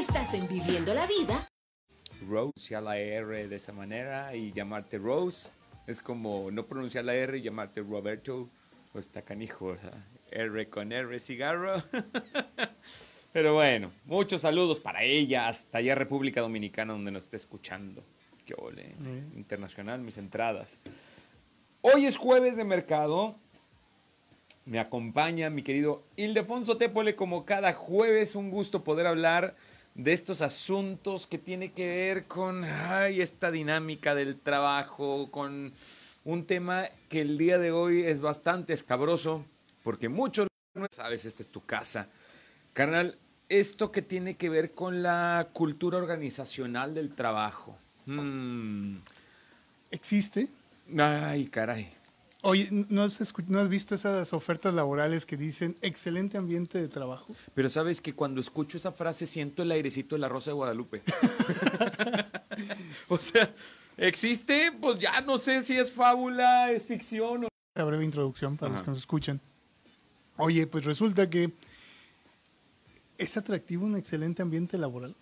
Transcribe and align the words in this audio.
Estás 0.00 0.32
en 0.32 0.48
Viviendo 0.48 0.94
la 0.94 1.06
Vida. 1.06 1.46
Rose 2.26 2.74
a 2.74 2.80
la 2.80 2.96
R 2.96 3.48
de 3.48 3.56
esa 3.56 3.74
manera 3.74 4.34
y 4.34 4.50
llamarte 4.50 4.96
Rose 4.96 5.50
es 5.86 6.00
como 6.00 6.50
no 6.50 6.64
pronunciar 6.64 7.04
la 7.04 7.14
R 7.14 7.36
y 7.36 7.42
llamarte 7.42 7.82
Roberto 7.82 8.48
o 8.94 8.98
está 8.98 9.20
canijo, 9.20 9.72
¿verdad? 9.72 10.02
R 10.30 10.70
con 10.70 10.90
R 10.90 11.18
cigarro. 11.18 11.82
Pero 13.34 13.52
bueno, 13.52 13.92
muchos 14.06 14.40
saludos 14.40 14.80
para 14.80 15.02
ella 15.02 15.48
hasta 15.48 15.76
allá 15.76 15.94
República 15.94 16.40
Dominicana 16.40 16.94
donde 16.94 17.10
nos 17.10 17.24
está 17.24 17.36
escuchando. 17.36 18.02
Qué 18.46 18.54
ole. 18.56 18.94
Internacional, 19.36 20.00
mis 20.00 20.16
entradas. 20.16 20.78
Hoy 21.82 22.06
es 22.06 22.16
jueves 22.16 22.56
de 22.56 22.64
mercado. 22.64 23.36
Me 24.64 24.78
acompaña 24.78 25.50
mi 25.50 25.62
querido 25.62 26.04
Ildefonso 26.16 26.78
Tépole 26.78 27.16
como 27.16 27.44
cada 27.44 27.74
jueves. 27.74 28.34
Un 28.34 28.50
gusto 28.50 28.82
poder 28.82 29.06
hablar 29.06 29.56
de 29.94 30.12
estos 30.12 30.42
asuntos 30.42 31.26
que 31.26 31.38
tiene 31.38 31.72
que 31.72 31.86
ver 31.86 32.26
con 32.26 32.64
ay, 32.64 33.20
esta 33.20 33.50
dinámica 33.50 34.14
del 34.14 34.38
trabajo, 34.38 35.30
con 35.30 35.72
un 36.24 36.46
tema 36.46 36.88
que 37.08 37.22
el 37.22 37.38
día 37.38 37.58
de 37.58 37.72
hoy 37.72 38.02
es 38.02 38.20
bastante 38.20 38.72
escabroso, 38.72 39.44
porque 39.82 40.08
muchos 40.08 40.48
no 40.74 40.86
sabes, 40.90 41.24
esta 41.24 41.42
es 41.42 41.50
tu 41.50 41.64
casa. 41.64 42.08
Carnal, 42.72 43.18
esto 43.48 43.90
que 43.90 44.02
tiene 44.02 44.36
que 44.36 44.48
ver 44.48 44.72
con 44.72 45.02
la 45.02 45.48
cultura 45.52 45.98
organizacional 45.98 46.94
del 46.94 47.14
trabajo. 47.14 47.76
Mm. 48.06 48.98
¿Existe? 49.90 50.48
Ay, 50.96 51.46
caray. 51.46 51.92
Oye, 52.42 52.68
¿no 52.70 53.02
has, 53.02 53.34
¿no 53.48 53.60
has, 53.60 53.68
visto 53.68 53.94
esas 53.94 54.32
ofertas 54.32 54.72
laborales 54.72 55.26
que 55.26 55.36
dicen 55.36 55.76
excelente 55.82 56.38
ambiente 56.38 56.80
de 56.80 56.88
trabajo? 56.88 57.36
Pero 57.54 57.68
sabes 57.68 58.00
que 58.00 58.14
cuando 58.14 58.40
escucho 58.40 58.78
esa 58.78 58.92
frase 58.92 59.26
siento 59.26 59.62
el 59.62 59.70
airecito 59.70 60.14
de 60.14 60.20
la 60.20 60.28
Rosa 60.28 60.50
de 60.50 60.54
Guadalupe. 60.54 61.02
o 63.08 63.16
sea, 63.18 63.54
¿existe? 63.98 64.72
Pues 64.72 64.98
ya 64.98 65.20
no 65.20 65.36
sé 65.36 65.60
si 65.60 65.76
es 65.76 65.92
fábula, 65.92 66.70
es 66.70 66.86
ficción 66.86 67.44
o... 67.44 67.48
La 67.74 67.84
breve 67.84 68.04
introducción 68.04 68.56
para 68.56 68.72
los 68.72 68.82
que 68.82 68.90
nos 68.90 68.98
escuchan. 68.98 69.38
Oye, 70.38 70.66
pues 70.66 70.86
resulta 70.86 71.28
que 71.28 71.52
es 73.18 73.36
atractivo 73.36 73.84
un 73.84 73.96
excelente 73.96 74.40
ambiente 74.40 74.78
laboral. 74.78 75.14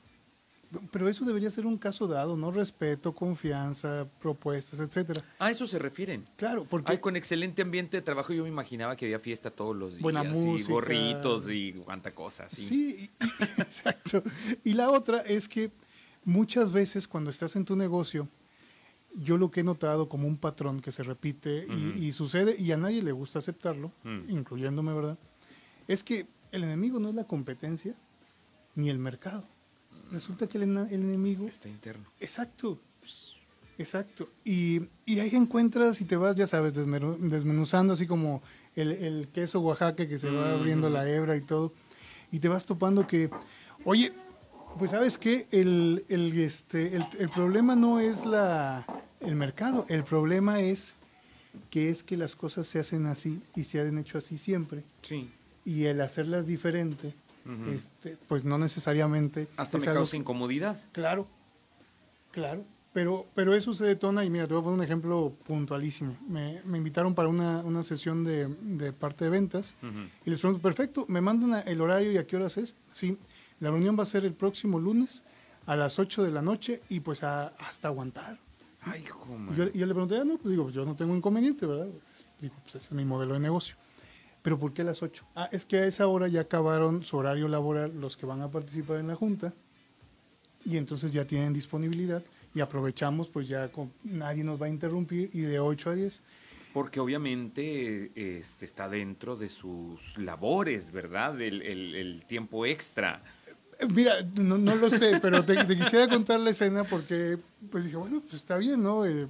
Pero 0.91 1.09
eso 1.09 1.25
debería 1.25 1.49
ser 1.51 1.67
un 1.67 1.79
caso 1.79 2.07
dado, 2.07 2.37
¿no? 2.37 2.51
Respeto, 2.51 3.15
confianza, 3.15 4.07
propuestas, 4.21 4.81
etcétera. 4.81 5.25
A 5.39 5.51
eso 5.51 5.67
se 5.67 5.79
refieren. 5.79 6.27
Claro, 6.37 6.67
porque... 6.69 6.93
Ay, 6.93 6.99
con 6.99 7.17
excelente 7.17 7.63
ambiente 7.63 7.97
de 7.97 8.03
trabajo 8.03 8.33
yo 8.35 8.43
me 8.43 8.51
imaginaba 8.51 8.95
que 8.95 9.07
había 9.07 9.19
fiesta 9.19 9.51
todos 9.51 9.75
los 9.75 9.93
días. 9.93 10.03
Buena 10.03 10.23
música. 10.23 10.71
Y 10.71 10.73
gorritos 10.73 11.51
y 11.51 11.73
cuánta 11.85 12.15
cosa. 12.15 12.49
Sí, 12.49 12.67
sí 12.67 13.11
y, 13.19 13.25
exacto. 13.63 14.23
Y 14.63 14.75
la 14.75 14.91
otra 14.91 15.21
es 15.21 15.49
que 15.49 15.71
muchas 16.25 16.71
veces 16.71 17.09
cuando 17.09 17.31
estás 17.31 17.57
en 17.57 17.65
tu 17.65 17.75
negocio, 17.75 18.29
yo 19.15 19.39
lo 19.39 19.51
que 19.51 19.61
he 19.61 19.65
notado 19.65 20.09
como 20.09 20.29
un 20.29 20.37
patrón 20.37 20.81
que 20.81 20.93
se 20.93 21.03
repite 21.03 21.65
uh 21.67 21.71
-huh. 21.71 21.99
y, 21.99 22.07
y, 22.09 22.13
sucede 22.13 22.57
y 22.59 22.73
a 22.73 22.77
nadie 22.77 23.03
le 23.03 23.13
gusta 23.13 23.39
aceptarlo, 23.39 23.91
uh 24.05 24.09
-huh. 24.09 24.31
incluyéndome, 24.31 24.93
¿verdad? 24.93 25.19
Es 25.87 26.05
que 26.05 26.27
el 26.53 26.65
enemigo 26.65 27.01
no 27.01 27.09
es 27.09 27.15
la 27.15 27.25
competencia 27.25 27.95
ni 28.75 28.91
el 28.91 28.99
mercado 28.99 29.45
resulta 30.11 30.47
que 30.47 30.59
el, 30.59 30.65
el, 30.65 31.03
enemigo 31.03 31.47
está 31.47 31.69
interno. 31.69 32.05
Exacto. 32.21 32.79
Exacto. 33.79 34.29
Y, 34.45 34.83
y, 35.07 35.21
ahí 35.21 35.31
encuentras 35.35 36.01
y 36.01 36.05
te 36.05 36.17
vas, 36.17 36.35
ya 36.35 36.49
sabes, 36.49 36.75
desmenuzando 36.75 37.93
así 37.93 38.09
como 38.09 38.43
el, 38.75 38.91
el 38.91 39.29
queso 39.29 39.61
Oaxaca 39.61 40.09
que 40.09 40.19
se 40.19 40.31
va 40.31 40.53
abriendo 40.53 40.91
la 40.91 41.09
hebra 41.09 41.37
y 41.37 41.43
todo. 41.43 41.73
Y 42.33 42.41
te 42.41 42.49
vas 42.49 42.67
topando 42.67 43.07
que, 43.07 43.31
oye, 43.85 44.13
pues 44.79 44.91
sabes 44.91 45.17
qué, 45.17 45.47
el, 45.53 46.05
el, 46.09 46.37
este, 46.39 46.97
el, 46.97 47.05
el 47.19 47.29
problema 47.29 47.77
no 47.77 48.01
es 48.01 48.27
la, 48.27 48.85
el 49.21 49.37
mercado, 49.37 49.87
el 49.89 50.03
problema 50.03 50.61
es 50.61 50.95
que 51.71 51.89
es 51.89 52.03
que 52.03 52.17
las 52.17 52.35
cosas 52.35 52.67
se 52.67 52.81
hacen 52.81 53.07
así 53.07 53.41
y 53.55 53.65
se 53.65 53.81
han 53.81 53.97
hecho 53.99 54.19
así 54.19 54.39
siempre. 54.39 54.83
Sí. 55.03 55.31
Y 55.65 55.85
el 55.85 56.01
hacerlas 56.01 56.47
diferente 56.47 57.15
Uh 57.49 57.51
-huh. 57.53 57.75
este, 57.75 58.17
pues 58.29 58.45
no 58.45 58.59
necesariamente. 58.59 59.49
Hasta 59.57 59.79
me 59.79 59.87
causa 59.87 60.11
que... 60.13 60.19
incomodidad. 60.19 60.79
Claro, 60.93 61.27
claro. 62.31 62.65
Pero, 62.93 63.27
pero 63.35 63.55
eso 63.55 63.73
se 63.75 63.85
detona 63.85 64.25
y 64.25 64.31
mira, 64.31 64.47
te 64.47 64.55
voy 64.55 64.61
a 64.61 64.65
poner 64.65 64.79
un 64.79 64.85
ejemplo 64.85 65.33
puntualísimo. 65.47 66.17
Me, 66.29 66.63
me 66.65 66.79
invitaron 66.79 67.15
para 67.15 67.29
una, 67.29 67.61
una 67.61 67.83
sesión 67.83 68.25
de, 68.25 68.49
de, 68.49 68.93
parte 68.93 69.25
de 69.25 69.31
ventas 69.31 69.77
uh 69.83 69.87
-huh. 69.87 70.09
y 70.25 70.31
les 70.31 70.41
pregunto, 70.41 70.61
perfecto, 70.63 71.05
¿me 71.09 71.21
mandan 71.21 71.63
el 71.67 71.81
horario 71.81 72.11
y 72.13 72.17
a 72.17 72.27
qué 72.27 72.37
horas 72.37 72.57
es? 72.57 72.75
Sí, 72.93 73.17
la 73.61 73.71
reunión 73.71 73.97
va 73.99 74.03
a 74.03 74.07
ser 74.07 74.25
el 74.25 74.33
próximo 74.33 74.79
lunes 74.79 75.23
a 75.67 75.77
las 75.77 75.99
8 75.99 76.23
de 76.25 76.31
la 76.31 76.43
noche 76.43 76.81
y 76.89 77.01
pues 77.01 77.23
a, 77.23 77.49
hasta 77.59 77.89
aguantar. 77.89 78.39
Ay, 78.81 79.03
hijo, 79.03 79.27
y 79.53 79.57
yo, 79.57 79.65
y 79.75 79.79
yo 79.79 79.87
le 79.87 79.93
pregunté, 79.93 80.17
ah, 80.19 80.25
no, 80.25 80.39
pues 80.39 80.51
digo, 80.51 80.71
yo 80.71 80.85
no 80.85 80.97
tengo 80.97 81.15
inconveniente, 81.15 81.67
¿verdad? 81.67 81.89
Digo, 82.41 82.55
pues 82.63 82.77
ese 82.77 82.87
es 82.87 82.93
mi 82.93 83.05
modelo 83.05 83.35
de 83.35 83.41
negocio. 83.41 83.77
¿Pero 84.43 84.59
por 84.59 84.73
qué 84.73 84.83
a 84.83 84.87
las 84.87 85.03
8? 85.03 85.27
Ah, 85.35 85.49
es 85.53 85.65
que 85.65 85.79
a 85.79 85.87
esa 85.87 86.07
hora 86.07 86.29
ya 86.29 86.43
acabaron 86.43 87.05
su 87.05 87.17
horario 87.17 87.49
laboral 87.49 88.01
los 88.01 88.17
que 88.17 88.27
van 88.27 88.41
a 88.41 88.51
participar 88.51 88.99
en 88.99 89.09
la 89.09 89.17
junta 89.17 89.53
y 90.65 90.77
entonces 90.77 91.13
ya 91.13 91.27
tienen 91.27 91.53
disponibilidad 91.53 92.23
y 92.55 92.61
aprovechamos, 92.61 93.29
pues 93.29 93.49
ya 93.49 93.71
con, 93.71 93.93
nadie 94.05 94.45
nos 94.45 94.61
va 94.61 94.67
a 94.67 94.69
interrumpir 94.69 95.31
y 95.33 95.41
de 95.41 95.61
8 95.61 95.91
a 95.91 95.95
10. 95.95 96.23
Porque 96.73 97.01
obviamente 97.01 98.13
este, 98.15 98.65
está 98.65 98.89
dentro 98.89 99.37
de 99.37 99.49
sus 99.49 100.17
labores, 100.19 100.93
¿verdad? 100.93 101.41
El, 101.41 101.63
el, 101.63 101.95
el 101.95 102.25
tiempo 102.27 102.67
extra. 102.67 103.23
Mira, 103.95 104.23
no, 104.35 104.59
no 104.59 104.75
lo 104.75 104.91
sé, 104.91 105.19
pero 105.23 105.45
te, 105.45 105.65
te, 105.65 105.77
quisiera 105.77 106.09
contar 106.09 106.41
la 106.41 106.51
escena 106.51 106.85
porque 106.85 107.39
pues 107.71 107.85
dije, 107.85 107.97
bueno, 107.97 108.21
pues 108.21 108.35
está 108.35 108.59
bien, 108.59 108.83
¿no? 108.83 109.07
Eh, 109.07 109.29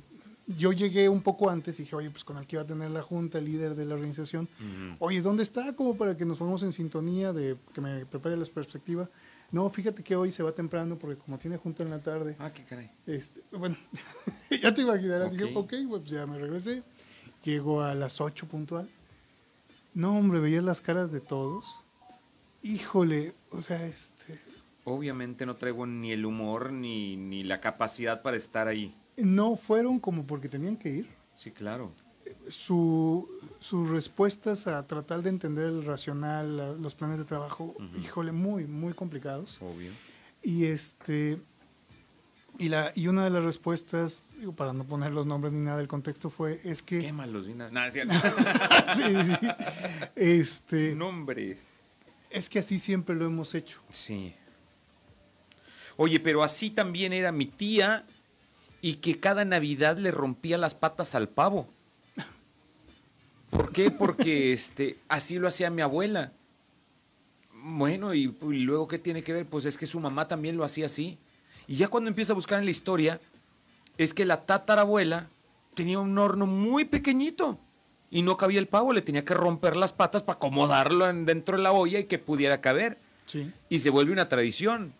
yo 0.57 0.73
llegué 0.73 1.09
un 1.09 1.21
poco 1.21 1.51
antes 1.51 1.79
y 1.79 1.83
dije, 1.83 1.95
oye, 1.95 2.11
pues 2.11 2.25
con 2.25 2.39
el 2.39 2.47
que 2.47 2.57
iba 2.57 2.63
a 2.63 2.67
tener 2.67 2.91
la 2.91 3.03
junta, 3.03 3.39
el 3.39 3.45
líder 3.45 3.75
de 3.75 3.85
la 3.85 3.95
organización, 3.95 4.49
uh 4.59 4.65
-huh. 4.65 4.97
oye, 4.99 5.21
¿dónde 5.21 5.43
está? 5.43 5.75
Como 5.75 5.97
para 5.97 6.17
que 6.17 6.25
nos 6.25 6.39
pongamos 6.39 6.63
en 6.63 6.73
sintonía, 6.73 7.33
de 7.33 7.57
que 7.75 7.81
me 7.81 8.07
prepare 8.07 8.37
la 8.37 8.47
perspectiva. 8.47 9.11
No, 9.51 9.69
fíjate 9.69 10.03
que 10.03 10.17
hoy 10.17 10.33
se 10.33 10.43
va 10.43 10.53
temprano 10.53 10.99
porque 10.99 11.17
como 11.17 11.39
tiene 11.39 11.57
junta 11.59 11.83
en 11.83 11.91
la 11.91 12.01
tarde. 12.01 12.37
Ah, 12.39 12.53
qué 12.53 12.65
caray. 12.65 12.91
Este, 13.07 13.43
bueno, 13.53 13.77
ya 14.63 14.73
te 14.73 14.83
imaginarás. 14.83 15.29
Okay. 15.29 15.39
Dije, 15.39 15.53
ok, 15.55 15.75
pues 15.89 16.05
ya 16.05 16.27
me 16.27 16.39
regresé. 16.39 16.83
Llego 17.45 17.83
a 17.83 17.95
las 17.95 18.21
8 18.21 18.47
puntual. 18.47 18.89
No, 19.95 20.19
hombre, 20.19 20.41
veías 20.41 20.65
las 20.65 20.81
caras 20.81 21.13
de 21.13 21.21
todos. 21.21 21.85
Híjole, 22.63 23.35
o 23.51 23.63
sea, 23.63 23.87
este... 23.87 24.39
Obviamente 24.85 25.45
no 25.45 25.57
traigo 25.57 25.87
ni 25.87 26.13
el 26.13 26.25
humor 26.25 26.73
ni, 26.73 27.17
ni 27.17 27.43
la 27.43 27.61
capacidad 27.61 28.23
para 28.23 28.37
estar 28.37 28.69
ahí 28.69 28.95
no 29.23 29.57
fueron 29.57 29.99
como 29.99 30.27
porque 30.27 30.49
tenían 30.49 30.77
que 30.77 30.91
ir. 30.91 31.09
Sí, 31.35 31.51
claro. 31.51 31.93
Su, 32.49 33.29
sus 33.59 33.89
respuestas 33.89 34.67
a 34.67 34.87
tratar 34.87 35.23
de 35.23 35.31
entender 35.31 35.67
el 35.67 35.85
racional, 35.85 36.57
la, 36.57 36.73
los 36.73 36.95
planes 36.95 37.19
de 37.19 37.25
trabajo, 37.25 37.75
uh 37.79 37.83
-huh. 37.83 38.03
híjole, 38.03 38.33
muy, 38.33 38.67
muy 38.67 38.93
complicados. 38.93 39.61
Obvio. 39.63 39.93
Y 40.43 40.67
este 40.67 41.39
y 42.59 42.69
la 42.69 42.93
y 42.95 43.07
una 43.07 43.23
de 43.23 43.31
las 43.31 43.45
respuestas, 43.45 44.27
digo, 44.37 44.53
para 44.53 44.73
no 44.73 44.85
poner 44.85 45.13
los 45.13 45.27
nombres 45.27 45.53
ni 45.53 45.61
nada 45.61 45.79
del 45.79 45.87
contexto, 45.87 46.29
fue 46.29 46.61
es 46.65 46.83
que. 46.83 46.99
Qué 46.99 47.13
malos 47.13 47.47
ni 47.47 47.55
nada. 47.55 47.71
No, 47.71 47.91
sí, 48.95 49.03
sí. 49.41 49.49
Este. 50.17 50.95
Nombres. 50.97 51.65
Es 52.31 52.51
que 52.51 52.59
así 52.59 52.79
siempre 52.81 53.15
lo 53.15 53.27
hemos 53.27 53.55
hecho. 53.55 53.81
Sí. 53.91 54.35
Oye, 55.97 56.19
pero 56.19 56.43
así 56.43 56.71
también 56.71 57.13
era 57.13 57.31
mi 57.31 57.47
tía 57.47 58.05
y 58.81 58.95
que 58.95 59.19
cada 59.19 59.45
Navidad 59.45 59.97
le 59.99 60.11
rompía 60.11 60.59
las 60.59 60.75
patas 60.75 61.15
al 61.15 61.29
pavo. 61.29 61.69
¿Por 63.51 63.73
qué? 63.73 63.91
Porque 63.91 64.53
este, 64.53 64.99
así 65.09 65.39
lo 65.39 65.49
hacía 65.49 65.71
mi 65.71 65.83
abuela. 65.83 66.33
Bueno, 67.53 68.15
y, 68.15 68.35
y, 68.43 68.59
luego 68.61 68.87
qué 68.87 68.99
tiene 68.99 69.23
que 69.23 69.33
ver? 69.33 69.47
Pues 69.47 69.65
es 69.65 69.77
que 69.77 69.87
su 69.87 69.99
mamá 70.01 70.29
también 70.29 70.57
lo 70.57 70.65
hacía 70.65 70.87
así. 70.87 71.19
Y 71.67 71.77
ya 71.77 71.89
cuando 71.89 72.09
empieza 72.09 72.33
a 72.33 72.37
buscar 72.37 72.59
en 72.61 72.65
la 72.65 72.71
historia, 72.71 73.21
es 73.99 74.15
que 74.15 74.25
la 74.25 74.47
tatarabuela 74.47 75.29
tenía 75.75 75.99
un 75.99 76.17
horno 76.17 76.47
muy 76.47 76.85
pequeñito 76.85 77.59
y 78.11 78.23
no 78.23 78.37
cabía 78.37 78.59
el 78.59 78.69
pavo, 78.69 78.93
le 78.93 79.03
tenía 79.03 79.25
que 79.25 79.35
romper 79.35 79.77
las 79.77 79.93
patas 79.93 80.23
para 80.23 80.37
acomodarlo 80.37 81.13
dentro 81.13 81.57
de 81.57 81.63
la 81.63 81.73
olla 81.73 81.99
y 81.99 82.05
que 82.05 82.19
pudiera 82.19 82.61
caber. 82.61 82.99
Sí. 83.27 83.53
Y 83.69 83.81
se 83.81 83.91
vuelve 83.91 84.13
una 84.13 84.29
tradición 84.29 84.95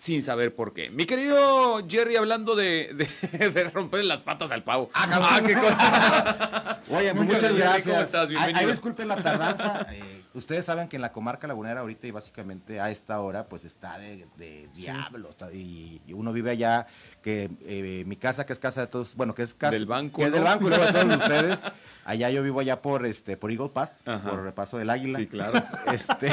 sin 0.00 0.22
saber 0.22 0.54
por 0.54 0.72
qué. 0.72 0.88
Mi 0.88 1.04
querido 1.04 1.86
Jerry, 1.86 2.16
hablando 2.16 2.56
de, 2.56 3.06
de, 3.32 3.50
de 3.50 3.64
romper 3.68 4.02
las 4.06 4.20
patas 4.20 4.50
al 4.50 4.64
pavo. 4.64 4.88
Ah, 4.94 5.06
ah 5.36 5.40
qué 5.46 5.52
cosa. 5.52 6.80
Oye, 6.88 7.14
pues 7.14 7.26
muchas 7.26 7.54
gracias. 7.54 7.86
¿Cómo 7.86 8.00
estás? 8.00 8.28
Bienvenido. 8.30 8.58
Ay, 8.60 8.64
ay, 8.64 8.70
disculpen 8.70 9.08
la 9.08 9.16
tardanza. 9.16 9.86
Eh, 10.00 10.22
ustedes 10.34 10.64
saben 10.64 10.88
que 10.88 10.94
en 10.96 11.02
la 11.02 11.10
comarca 11.10 11.48
lagunera 11.48 11.80
ahorita 11.80 12.06
y 12.06 12.12
básicamente 12.12 12.78
a 12.78 12.90
esta 12.90 13.20
hora 13.20 13.46
pues 13.46 13.64
está 13.64 13.98
de, 13.98 14.26
de 14.36 14.68
diablo 14.72 15.30
está- 15.30 15.52
y, 15.52 16.00
y 16.06 16.12
uno 16.12 16.32
vive 16.32 16.50
allá 16.52 16.86
que 17.20 17.50
eh, 17.62 18.04
mi 18.06 18.14
casa 18.14 18.46
que 18.46 18.52
es 18.52 18.60
casa 18.60 18.82
de 18.82 18.86
todos 18.86 19.16
bueno 19.16 19.34
que 19.34 19.42
es 19.42 19.54
casa 19.54 19.72
Del 19.72 19.86
banco, 19.86 20.20
que 20.20 20.26
es 20.26 20.32
del 20.32 20.44
banco 20.44 20.66
y 20.66 20.70
luego 20.70 20.86
todos 20.92 21.16
ustedes 21.16 21.60
allá 22.04 22.30
yo 22.30 22.44
vivo 22.44 22.60
allá 22.60 22.80
por 22.80 23.04
este 23.06 23.36
por 23.36 23.50
Eagle 23.50 23.70
Pass 23.70 24.02
Ajá. 24.06 24.30
por 24.30 24.44
repaso 24.44 24.78
del 24.78 24.90
águila 24.90 25.18
Sí, 25.18 25.26
claro. 25.26 25.60
este 25.92 26.30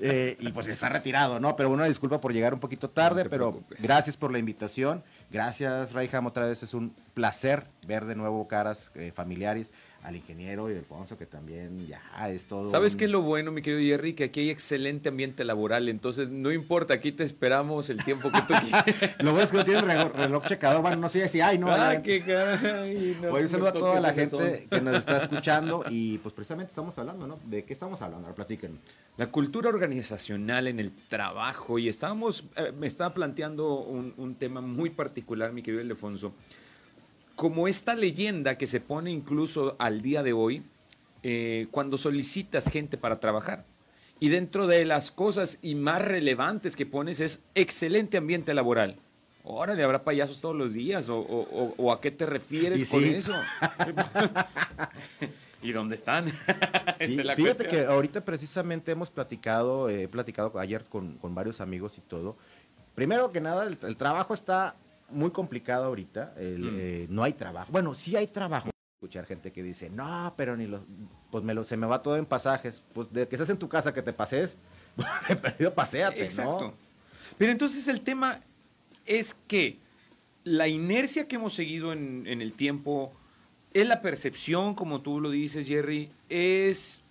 eh, 0.00 0.36
y 0.40 0.52
pues 0.52 0.68
está 0.68 0.90
retirado 0.90 1.40
no 1.40 1.56
pero 1.56 1.70
una 1.70 1.86
disculpa 1.86 2.20
por 2.20 2.34
llegar 2.34 2.43
un 2.52 2.60
poquito 2.60 2.90
tarde 2.90 3.24
pero 3.24 3.52
preocupes. 3.52 3.82
gracias 3.82 4.16
por 4.16 4.30
la 4.30 4.38
invitación 4.38 5.02
gracias 5.30 5.92
Raiham 5.92 6.26
otra 6.26 6.46
vez 6.46 6.62
es 6.62 6.74
un 6.74 6.94
placer 7.14 7.62
ver 7.86 8.04
de 8.04 8.14
nuevo 8.16 8.46
caras 8.48 8.90
eh, 8.94 9.12
familiares 9.14 9.72
al 10.04 10.14
ingeniero 10.16 10.70
y 10.70 10.76
Alfonso 10.76 11.16
que 11.18 11.24
también 11.26 11.86
ya 11.88 12.00
es 12.28 12.44
todo 12.46 12.70
¿Sabes 12.70 12.92
un- 12.92 12.98
qué 12.98 13.04
es 13.06 13.10
lo 13.10 13.22
bueno, 13.22 13.50
mi 13.50 13.62
querido 13.62 13.80
Jerry? 13.80 14.12
Que 14.12 14.24
aquí 14.24 14.40
hay 14.40 14.50
excelente 14.50 15.08
ambiente 15.08 15.44
laboral, 15.44 15.88
entonces 15.88 16.30
no 16.30 16.52
importa, 16.52 16.94
aquí 16.94 17.10
te 17.10 17.24
esperamos 17.24 17.88
el 17.90 18.04
tiempo 18.04 18.30
que 18.30 18.40
tú 18.42 18.52
quieras. 18.62 18.84
Lo 19.20 19.30
bueno 19.32 19.44
es 19.44 19.50
que 19.50 19.56
no 19.56 19.64
tienen 19.64 19.84
reloj, 19.86 20.12
reloj 20.14 20.46
checador, 20.46 20.82
bueno, 20.82 20.98
no 20.98 21.08
sé 21.08 21.26
si 21.28 21.40
hay, 21.40 21.58
no. 21.58 21.70
ah, 21.72 22.02
qué 22.02 22.20
caray. 22.22 23.16
no, 23.22 23.28
Oye, 23.30 23.36
un 23.38 23.42
no 23.42 23.48
saludo 23.48 23.68
a 23.68 23.72
toda 23.72 24.00
la 24.00 24.12
gente 24.12 24.66
que 24.70 24.80
nos 24.80 24.96
está 24.98 25.22
escuchando 25.22 25.84
y 25.90 26.18
pues 26.18 26.34
precisamente 26.34 26.68
estamos 26.70 26.96
hablando, 26.98 27.26
¿no? 27.26 27.40
¿De 27.46 27.64
qué 27.64 27.72
estamos 27.72 28.00
hablando? 28.02 28.26
Ahora 28.26 28.36
platíquenos. 28.36 28.78
La 29.16 29.28
cultura 29.30 29.70
organizacional 29.70 30.66
en 30.66 30.80
el 30.80 30.92
trabajo, 31.08 31.78
y 31.78 31.88
estábamos, 31.88 32.44
eh, 32.56 32.72
me 32.78 32.86
estaba 32.86 33.14
planteando 33.14 33.76
un, 33.80 34.12
un 34.18 34.34
tema 34.34 34.60
muy 34.60 34.90
particular, 34.90 35.52
mi 35.52 35.62
querido 35.62 35.82
Ildefonso, 35.82 36.34
como 37.36 37.68
esta 37.68 37.94
leyenda 37.94 38.56
que 38.58 38.66
se 38.66 38.80
pone 38.80 39.10
incluso 39.10 39.76
al 39.78 40.02
día 40.02 40.22
de 40.22 40.32
hoy, 40.32 40.62
eh, 41.22 41.66
cuando 41.70 41.98
solicitas 41.98 42.68
gente 42.70 42.96
para 42.98 43.18
trabajar. 43.20 43.64
Y 44.20 44.28
dentro 44.28 44.66
de 44.66 44.84
las 44.84 45.10
cosas 45.10 45.58
y 45.62 45.74
más 45.74 46.00
relevantes 46.02 46.76
que 46.76 46.86
pones 46.86 47.20
es 47.20 47.40
excelente 47.54 48.16
ambiente 48.16 48.54
laboral. 48.54 48.96
Órale, 49.42 49.82
habrá 49.82 50.04
payasos 50.04 50.40
todos 50.40 50.56
los 50.56 50.72
días, 50.72 51.08
o, 51.10 51.18
o- 51.18 51.48
o- 51.64 51.74
o 51.76 51.92
a 51.92 52.00
qué 52.00 52.10
te 52.10 52.24
refieres 52.24 52.88
con 52.88 53.00
sí. 53.00 53.08
eso. 53.14 53.34
¿Y 55.62 55.72
dónde 55.72 55.94
están? 55.94 56.28
Esa 56.98 57.06
Sí, 57.06 57.18
es 57.18 57.24
la 57.24 57.34
fíjate 57.36 57.64
cuestión. 57.64 57.68
que 57.86 57.86
ahorita 57.92 58.24
precisamente 58.24 58.92
hemos 58.92 59.10
platicado, 59.10 59.88
eh, 59.88 60.04
he 60.04 60.08
platicado 60.08 60.58
ayer 60.58 60.84
con, 60.84 61.16
con 61.18 61.34
varios 61.34 61.60
amigos 61.60 61.96
y 61.98 62.00
todo. 62.02 62.36
Primero 62.94 63.32
que 63.32 63.40
nada, 63.40 63.66
el, 63.66 63.78
el 63.82 63.96
trabajo 63.96 64.34
está 64.34 64.76
muy 65.10 65.30
complicado 65.30 65.84
ahorita. 65.86 66.34
el, 66.38 66.58
Mm. 66.62 66.76
eh, 66.78 67.06
no 67.10 67.22
hay 67.22 67.32
trabajo. 67.32 67.70
Bueno, 67.72 67.94
sí 67.94 68.16
hay 68.16 68.26
trabajo. 68.26 68.70
Escuchar 69.00 69.26
gente 69.26 69.52
que 69.52 69.62
dice, 69.62 69.90
no, 69.90 70.32
pero 70.36 70.56
ni 70.56 70.66
los, 70.66 70.80
pues 71.30 71.44
me 71.44 71.52
lo, 71.54 71.62
se 71.64 71.76
me 71.76 71.86
va 71.86 72.02
todo 72.02 72.16
en 72.16 72.24
pasajes. 72.26 72.82
Pues 72.92 73.12
de 73.12 73.28
que 73.28 73.36
estés 73.36 73.50
en 73.50 73.58
tu 73.58 73.68
casa 73.68 73.92
que 73.92 74.02
te 74.02 74.12
pases, 74.12 74.56
de 75.28 75.36
perdido 75.36 75.74
paséate, 75.74 76.24
Exacto. 76.24 76.60
¿no? 76.60 76.74
Pero 77.36 77.52
entonces 77.52 77.86
el 77.88 78.00
tema 78.00 78.40
es 79.04 79.34
que 79.46 79.78
la 80.44 80.68
inercia 80.68 81.26
que 81.28 81.36
hemos 81.36 81.52
seguido 81.54 81.92
en, 81.92 82.26
en 82.26 82.40
el 82.40 82.52
tiempo 82.54 83.12
es 83.72 83.86
la 83.86 84.00
percepción, 84.00 84.74
como 84.74 85.00
tú 85.02 85.20
lo 85.20 85.30
dices, 85.30 85.66
Jerry, 85.66 86.10
es 86.28 87.02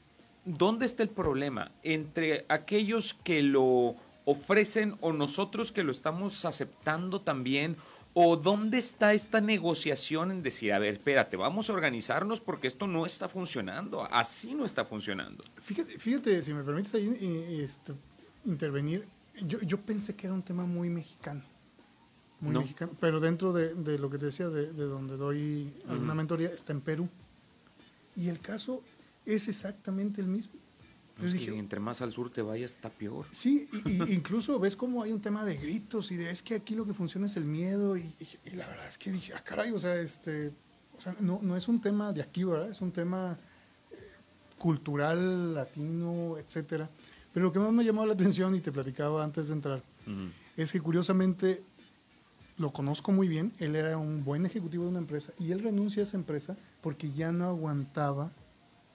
dónde 0.46 0.86
está 0.86 1.04
el 1.04 1.10
problema 1.10 1.72
entre 1.84 2.46
aquellos 2.50 3.14
que 3.14 3.42
lo 3.44 3.96
ofrecen 4.26 4.96
o 5.02 5.12
nosotros 5.14 5.72
que 5.72 5.84
lo 5.84 5.92
estamos 5.92 6.46
aceptando 6.46 7.22
también. 7.22 7.78
¿O 8.16 8.38
dónde 8.38 8.78
está 8.78 9.14
esta 9.14 9.42
negociación 9.42 10.30
en 10.30 10.44
decir, 10.44 10.72
a 10.72 10.78
ver, 10.78 10.94
espérate, 10.94 11.36
vamos 11.36 11.70
a 11.70 11.74
organizarnos 11.74 12.42
porque 12.42 12.68
esto 12.68 12.86
no 12.86 13.08
está 13.08 13.28
funcionando, 13.28 14.04
así 14.04 14.54
no 14.54 14.66
está 14.66 14.86
funcionando? 14.86 15.44
Fíjate, 15.64 15.98
fíjate, 15.98 16.44
si 16.44 16.54
me 16.54 16.64
permites 16.64 16.94
ahí 16.94 17.08
eh, 17.20 17.62
este, 17.64 17.92
intervenir, 18.46 19.08
yo, 19.48 19.60
yo 19.62 19.80
pensé 19.80 20.16
que 20.16 20.28
era 20.28 20.34
un 20.36 20.44
tema 20.44 20.64
muy 20.64 20.90
mexicano. 20.92 21.42
Muy 22.40 22.54
No. 22.54 22.62
mexicano. 22.62 22.92
Pero 23.00 23.20
dentro 23.20 23.52
de, 23.52 23.74
de 23.74 23.98
lo 23.98 24.12
que 24.12 24.20
te 24.20 24.28
decía, 24.28 24.48
de, 24.48 24.72
de 24.72 24.84
donde 24.84 25.18
doy 25.18 25.74
alguna 25.88 26.10
Ujú. 26.10 26.18
mentoría, 26.18 26.50
está 26.50 26.72
en 26.72 26.82
Perú. 26.82 27.10
Y 28.16 28.28
el 28.30 28.40
caso 28.42 28.84
es 29.26 29.48
exactamente 29.48 30.22
el 30.22 30.28
mismo. 30.28 30.54
Es 31.14 31.18
Entonces 31.20 31.40
que 31.42 31.46
dije, 31.52 31.60
entre 31.60 31.80
más 31.80 32.02
al 32.02 32.12
sur 32.12 32.32
te 32.32 32.42
vayas, 32.42 32.72
está 32.72 32.90
peor. 32.90 33.28
Sí, 33.32 33.70
y, 33.86 33.92
y 34.04 34.14
incluso 34.14 34.58
ves 34.60 34.76
como 34.76 35.04
hay 35.04 35.12
un 35.12 35.22
tema 35.22 35.46
de 35.46 35.56
gritos 35.58 36.12
y 36.12 36.16
de 36.18 36.32
es 36.32 36.42
que 36.42 36.56
aquí 36.56 36.74
lo 36.76 36.86
que 36.86 36.94
funciona 36.94 37.28
es 37.28 37.38
el 37.38 37.46
miedo 37.46 37.96
y, 37.98 38.02
y- 38.20 38.50
y 38.52 38.56
la 38.56 38.68
verdad 38.68 38.88
es 38.88 38.98
que 38.98 39.12
dije, 39.12 39.32
ah, 39.36 39.44
caray, 39.44 39.72
o 39.72 39.80
sea, 39.80 39.96
este, 40.02 40.52
o 40.98 41.02
sea, 41.02 41.16
no, 41.20 41.40
no 41.42 41.56
es 41.56 41.68
un 41.68 41.80
tema 41.82 42.12
de 42.14 42.22
aquí, 42.24 42.44
¿verdad? 42.44 42.70
Es 42.70 42.82
un 42.82 42.92
tema 42.92 43.38
eh, 43.92 43.96
cultural, 44.58 45.54
latino, 45.54 46.38
etcétera. 46.40 46.90
Pero 47.34 47.46
lo 47.48 47.52
que 47.52 47.60
más 47.60 47.72
me 47.72 47.84
llamó 47.84 48.06
la 48.06 48.14
atención 48.14 48.56
y 48.56 48.62
te 48.62 48.72
platicaba 48.72 49.24
antes 49.24 49.48
de 49.48 49.54
entrar 49.54 49.84
es 50.58 50.72
que 50.72 50.82
curiosamente 50.82 51.64
lo 52.58 52.72
conozco 52.72 53.12
muy 53.12 53.28
bien, 53.28 53.54
él 53.60 53.76
era 53.76 53.98
un 53.98 54.24
buen 54.24 54.46
ejecutivo 54.46 54.84
de 54.84 54.90
una 54.92 55.00
empresa 55.00 55.32
y 55.40 55.52
él 55.52 55.64
renuncia 55.64 56.02
a 56.02 56.04
esa 56.04 56.18
empresa 56.18 56.56
porque 56.82 57.12
ya 57.12 57.32
no 57.32 57.48
aguantaba 57.48 58.32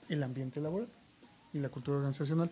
el 0.09 0.23
ambiente 0.23 0.61
laboral 0.61 0.89
y 1.53 1.59
la 1.59 1.69
cultura 1.69 1.97
organizacional. 1.99 2.51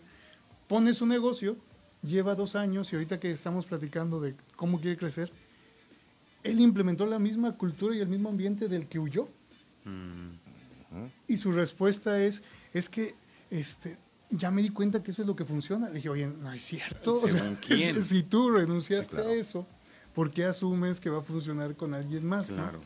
Pone 0.69 0.93
su 0.93 1.07
negocio, 1.07 1.57
lleva 2.03 2.35
dos 2.35 2.57
años 2.57 2.93
y 2.93 2.97
ahorita 2.97 3.21
que 3.21 3.31
estamos 3.31 3.67
platicando 3.67 4.21
de 4.21 4.35
cómo 4.57 4.81
quiere 4.81 4.97
crecer, 4.97 5.31
él 6.43 6.61
implementó 6.61 7.07
la 7.07 7.19
misma 7.19 7.53
cultura 7.57 7.95
y 7.97 8.01
el 8.01 8.09
mismo 8.09 8.29
ambiente 8.29 8.69
del 8.69 8.87
que 8.87 8.99
huyó. 8.99 9.29
Y 11.29 11.37
su 11.37 11.53
respuesta 11.53 12.23
es, 12.23 12.43
es 12.73 12.89
que 12.89 13.15
este, 13.51 13.99
ya 14.31 14.51
me 14.51 14.63
di 14.63 14.71
cuenta 14.71 15.03
que 15.03 15.11
eso 15.11 15.23
es 15.23 15.29
lo 15.29 15.37
que 15.37 15.45
funciona. 15.45 15.89
Le 15.89 15.97
dije, 15.97 16.09
oye, 16.09 16.27
no 16.27 16.53
es 16.53 16.63
cierto. 16.63 17.15
O 17.23 17.29
sea, 17.29 17.39
¿Según 17.39 17.57
quién? 17.57 18.03
si 18.03 18.23
tú 18.23 18.51
renunciaste 18.51 19.11
Sí, 19.11 19.17
claro. 19.17 19.31
a 19.31 19.35
eso, 19.35 19.67
¿por 20.15 20.31
qué 20.31 20.45
asumes 20.45 21.01
que 21.01 21.11
va 21.11 21.19
a 21.19 21.23
funcionar 21.23 21.77
con 21.77 21.95
alguien 21.95 22.25
más? 22.27 22.51
no? 22.51 22.57
Claro. 22.57 22.81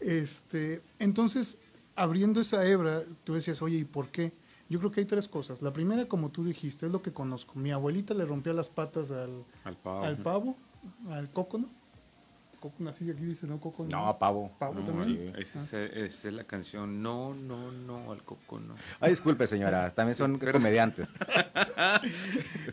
Este, 0.00 0.80
entonces, 0.98 1.58
abriendo 1.94 2.40
esa 2.40 2.64
hebra, 2.66 3.02
tú 3.24 3.34
decías, 3.34 3.60
oye, 3.60 3.78
¿y 3.78 3.84
por 3.84 4.08
qué? 4.08 4.32
Yo 4.70 4.78
creo 4.78 4.90
que 4.90 5.00
hay 5.00 5.06
tres 5.06 5.28
cosas. 5.28 5.60
La 5.60 5.72
primera, 5.72 6.06
como 6.06 6.30
tú 6.30 6.44
dijiste, 6.44 6.86
es 6.86 6.92
lo 6.92 7.02
que 7.02 7.12
conozco. 7.12 7.58
Mi 7.58 7.70
abuelita 7.72 8.14
le 8.14 8.24
rompía 8.24 8.52
las 8.54 8.68
patas 8.70 9.10
al, 9.10 9.44
Al 9.64 9.76
pavo. 9.76 10.04
al 10.04 10.16
pavo, 10.16 10.56
al 11.10 11.30
cócono. 11.30 11.68
Cócono, 12.60 12.90
así 12.90 13.10
aquí 13.10 13.24
dice, 13.24 13.46
¿no? 13.46 13.58
Cócono. 13.58 13.88
No, 13.88 14.18
pavo. 14.18 14.52
Pavo 14.58 14.74
No, 14.74 14.84
también. 14.84 15.34
esa 15.38 15.58
es, 15.60 15.72
esa 15.72 16.28
es 16.28 16.34
la 16.34 16.44
canción. 16.44 17.02
No, 17.02 17.34
no, 17.34 17.72
no, 17.72 18.12
al 18.12 18.22
coco 18.22 18.60
no. 18.60 18.74
Ay, 19.00 19.10
disculpe, 19.10 19.46
señora, 19.46 19.90
también 19.94 20.14
son 20.16 20.38
comediantes. 20.38 21.12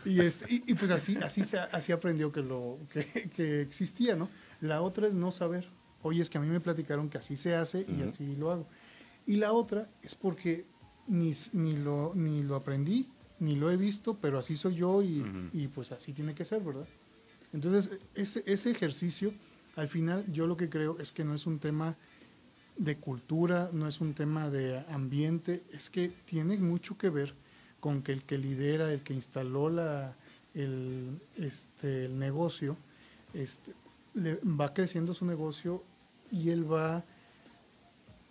Y, 0.04 0.20
este, 0.20 0.46
y, 0.52 0.62
y 0.66 0.74
pues 0.74 0.90
así, 0.90 1.16
así, 1.22 1.42
se, 1.44 1.58
así 1.58 1.92
aprendió 1.92 2.30
que, 2.32 2.42
lo, 2.42 2.78
que, 2.92 3.30
que 3.34 3.60
existía, 3.62 4.16
¿no? 4.16 4.28
La 4.60 4.82
otra 4.82 5.06
es 5.06 5.14
no 5.14 5.30
saber. 5.30 5.68
Oye, 6.02 6.22
es 6.22 6.30
que 6.30 6.38
a 6.38 6.40
mí 6.40 6.46
me 6.46 6.60
platicaron 6.60 7.08
que 7.08 7.18
así 7.18 7.36
se 7.36 7.54
hace 7.54 7.84
y 7.88 8.02
así 8.02 8.36
lo 8.36 8.50
hago. 8.52 8.66
Y 9.26 9.36
la 9.36 9.52
otra 9.52 9.88
es 10.02 10.14
porque 10.14 10.66
ni, 11.08 11.32
ni, 11.52 11.76
lo, 11.76 12.12
ni 12.14 12.42
lo 12.42 12.56
aprendí, 12.56 13.08
ni 13.40 13.56
lo 13.56 13.70
he 13.70 13.76
visto, 13.76 14.14
pero 14.20 14.38
así 14.38 14.56
soy 14.56 14.76
yo 14.76 15.02
y, 15.02 15.24
y 15.52 15.68
pues 15.68 15.90
así 15.92 16.12
tiene 16.12 16.34
que 16.34 16.44
ser, 16.44 16.62
¿verdad? 16.62 16.86
Entonces, 17.52 17.98
ese, 18.14 18.42
ese 18.46 18.70
ejercicio, 18.70 19.32
al 19.76 19.88
final 19.88 20.24
yo 20.32 20.46
lo 20.46 20.56
que 20.56 20.68
creo 20.68 20.98
es 20.98 21.12
que 21.12 21.24
no 21.24 21.34
es 21.34 21.46
un 21.46 21.58
tema 21.58 21.96
de 22.76 22.96
cultura, 22.96 23.70
no 23.72 23.88
es 23.88 24.00
un 24.00 24.14
tema 24.14 24.50
de 24.50 24.78
ambiente, 24.90 25.62
es 25.72 25.90
que 25.90 26.08
tiene 26.26 26.56
mucho 26.58 26.96
que 26.98 27.10
ver 27.10 27.34
con 27.80 28.02
que 28.02 28.12
el 28.12 28.22
que 28.24 28.38
lidera, 28.38 28.92
el 28.92 29.02
que 29.02 29.14
instaló 29.14 29.68
la, 29.70 30.14
el, 30.54 31.18
este, 31.36 32.04
el 32.06 32.18
negocio, 32.18 32.76
este, 33.34 33.72
le- 34.14 34.40
va 34.44 34.74
creciendo 34.74 35.14
su 35.14 35.24
negocio 35.26 35.82
y 36.30 36.50
él 36.50 36.70
va, 36.70 37.04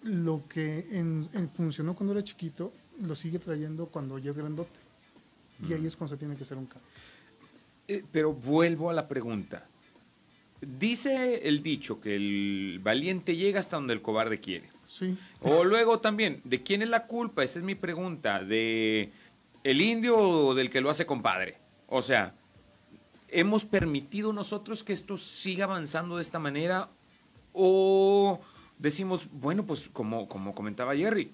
lo 0.08 0.44
que 0.48 0.88
en- 0.92 1.30
en- 1.34 1.50
funcionó 1.50 1.96
cuando 1.96 2.14
era 2.14 2.24
chiquito, 2.24 2.72
lo 3.02 3.16
sigue 3.16 3.40
trayendo 3.40 3.88
cuando 3.88 4.18
ya 4.18 4.32
es 4.32 4.38
grandote. 4.38 4.80
Y 5.68 5.74
ahí 5.74 5.86
es 5.86 5.96
cuando 5.96 6.16
se 6.16 6.20
tiene 6.20 6.36
que 6.36 6.44
hacer 6.44 6.58
un 6.58 6.66
cambio. 6.68 6.88
Eh, 7.88 8.04
pero 8.12 8.34
vuelvo 8.34 8.90
a 8.90 8.94
la 8.94 9.08
pregunta. 9.08 9.66
Dice 10.62 11.48
el 11.48 11.62
dicho 11.62 12.00
que 12.02 12.16
el 12.16 12.80
valiente 12.84 13.36
llega 13.36 13.60
hasta 13.60 13.76
donde 13.78 13.94
el 13.94 14.02
cobarde 14.02 14.40
quiere. 14.40 14.70
Sí, 14.88 15.18
O 15.42 15.64
luego 15.64 16.00
también, 16.00 16.42
¿de 16.46 16.64
quién 16.64 16.82
es 16.82 16.90
la 16.90 17.06
culpa? 17.06 17.44
Esa 17.44 17.60
es 17.60 17.66
mi 17.66 17.76
pregunta. 17.76 18.44
¿De 18.44 19.12
el 19.64 19.82
indio 19.82 20.18
o 20.18 20.56
del 20.56 20.70
que 20.70 20.82
lo 20.82 20.90
hace 20.90 21.06
compadre? 21.06 21.58
O 21.88 22.02
sea, 22.02 22.34
¿hemos 23.28 23.66
permitido 23.66 24.32
nosotros 24.34 24.84
que 24.84 24.94
esto 24.94 25.18
siga 25.18 25.66
avanzando 25.66 26.16
de 26.16 26.22
esta 26.24 26.40
manera? 26.40 26.90
¿O 27.54 28.27
decimos, 28.78 29.30
bueno, 29.32 29.66
pues 29.66 29.90
como, 29.92 30.28
como 30.28 30.54
comentaba 30.54 30.96
Jerry, 30.96 31.32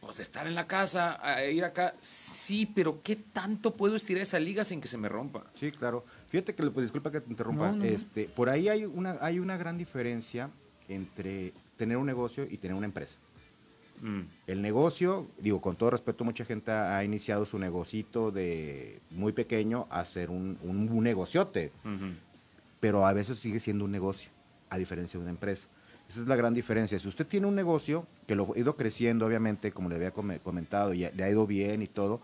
pues 0.00 0.20
estar 0.20 0.46
en 0.46 0.54
la 0.54 0.66
casa, 0.66 1.18
a 1.22 1.44
ir 1.44 1.64
acá, 1.64 1.94
sí, 2.00 2.66
pero 2.66 3.02
¿qué 3.02 3.16
tanto 3.16 3.74
puedo 3.74 3.96
estirar 3.96 4.22
esa 4.22 4.38
liga 4.38 4.64
sin 4.64 4.80
que 4.80 4.88
se 4.88 4.96
me 4.96 5.08
rompa? 5.08 5.44
Sí, 5.54 5.70
claro. 5.72 6.04
Fíjate 6.28 6.54
que, 6.54 6.62
pues, 6.70 6.84
disculpa 6.84 7.10
que 7.10 7.20
te 7.20 7.30
interrumpa, 7.30 7.72
No, 7.72 7.78
no, 7.78 7.78
no. 7.78 7.84
este, 7.84 8.24
por 8.24 8.48
ahí 8.48 8.68
hay 8.68 8.84
una, 8.84 9.18
hay 9.20 9.38
una 9.38 9.56
gran 9.56 9.76
diferencia 9.76 10.50
entre 10.88 11.52
tener 11.76 11.96
un 11.96 12.06
negocio 12.06 12.46
y 12.48 12.58
tener 12.58 12.76
una 12.76 12.86
empresa. 12.86 13.18
Mm. 14.00 14.20
El 14.46 14.62
negocio, 14.62 15.26
digo, 15.38 15.60
con 15.60 15.76
todo 15.76 15.90
respeto, 15.90 16.24
mucha 16.24 16.44
gente 16.44 16.70
ha, 16.70 17.02
iniciado 17.02 17.44
su 17.44 17.58
negocito 17.58 18.30
de 18.30 19.00
muy 19.10 19.32
pequeño 19.32 19.88
a 19.90 20.04
ser 20.04 20.30
un, 20.30 20.58
un, 20.62 20.88
un 20.88 21.04
negociote, 21.04 21.72
pero 22.80 23.06
a 23.06 23.12
veces 23.12 23.38
sigue 23.38 23.58
siendo 23.58 23.84
un 23.84 23.90
negocio, 23.90 24.30
a 24.70 24.78
diferencia 24.78 25.18
de 25.18 25.22
una 25.22 25.30
empresa. 25.30 25.68
Esa 26.08 26.20
es 26.20 26.26
la 26.28 26.36
gran 26.36 26.54
diferencia. 26.54 26.98
Si 26.98 27.06
usted 27.06 27.26
tiene 27.26 27.46
un 27.46 27.54
negocio 27.54 28.06
que 28.26 28.34
lo 28.34 28.54
ha 28.54 28.58
ido 28.58 28.76
creciendo, 28.76 29.26
obviamente, 29.26 29.72
como 29.72 29.88
le 29.90 29.96
había 29.96 30.10
come- 30.10 30.38
comentado, 30.40 30.94
y 30.94 30.98
le 31.00 31.22
ha 31.24 31.28
ido 31.30 31.46
bien 31.46 31.82
y 31.82 31.86
todo, 31.86 32.20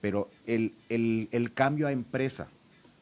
pero 0.00 0.28
el, 0.46 0.74
el- 0.88 1.28
el 1.30 1.52
cambio 1.54 1.86
a 1.86 1.92
empresa, 1.92 2.48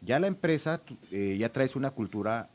ya 0.02 0.18
la 0.20 0.26
empresa 0.26 0.82
eh, 1.10 1.36
ya 1.38 1.50
traes 1.52 1.74
una 1.74 1.90
cultura 1.90 2.48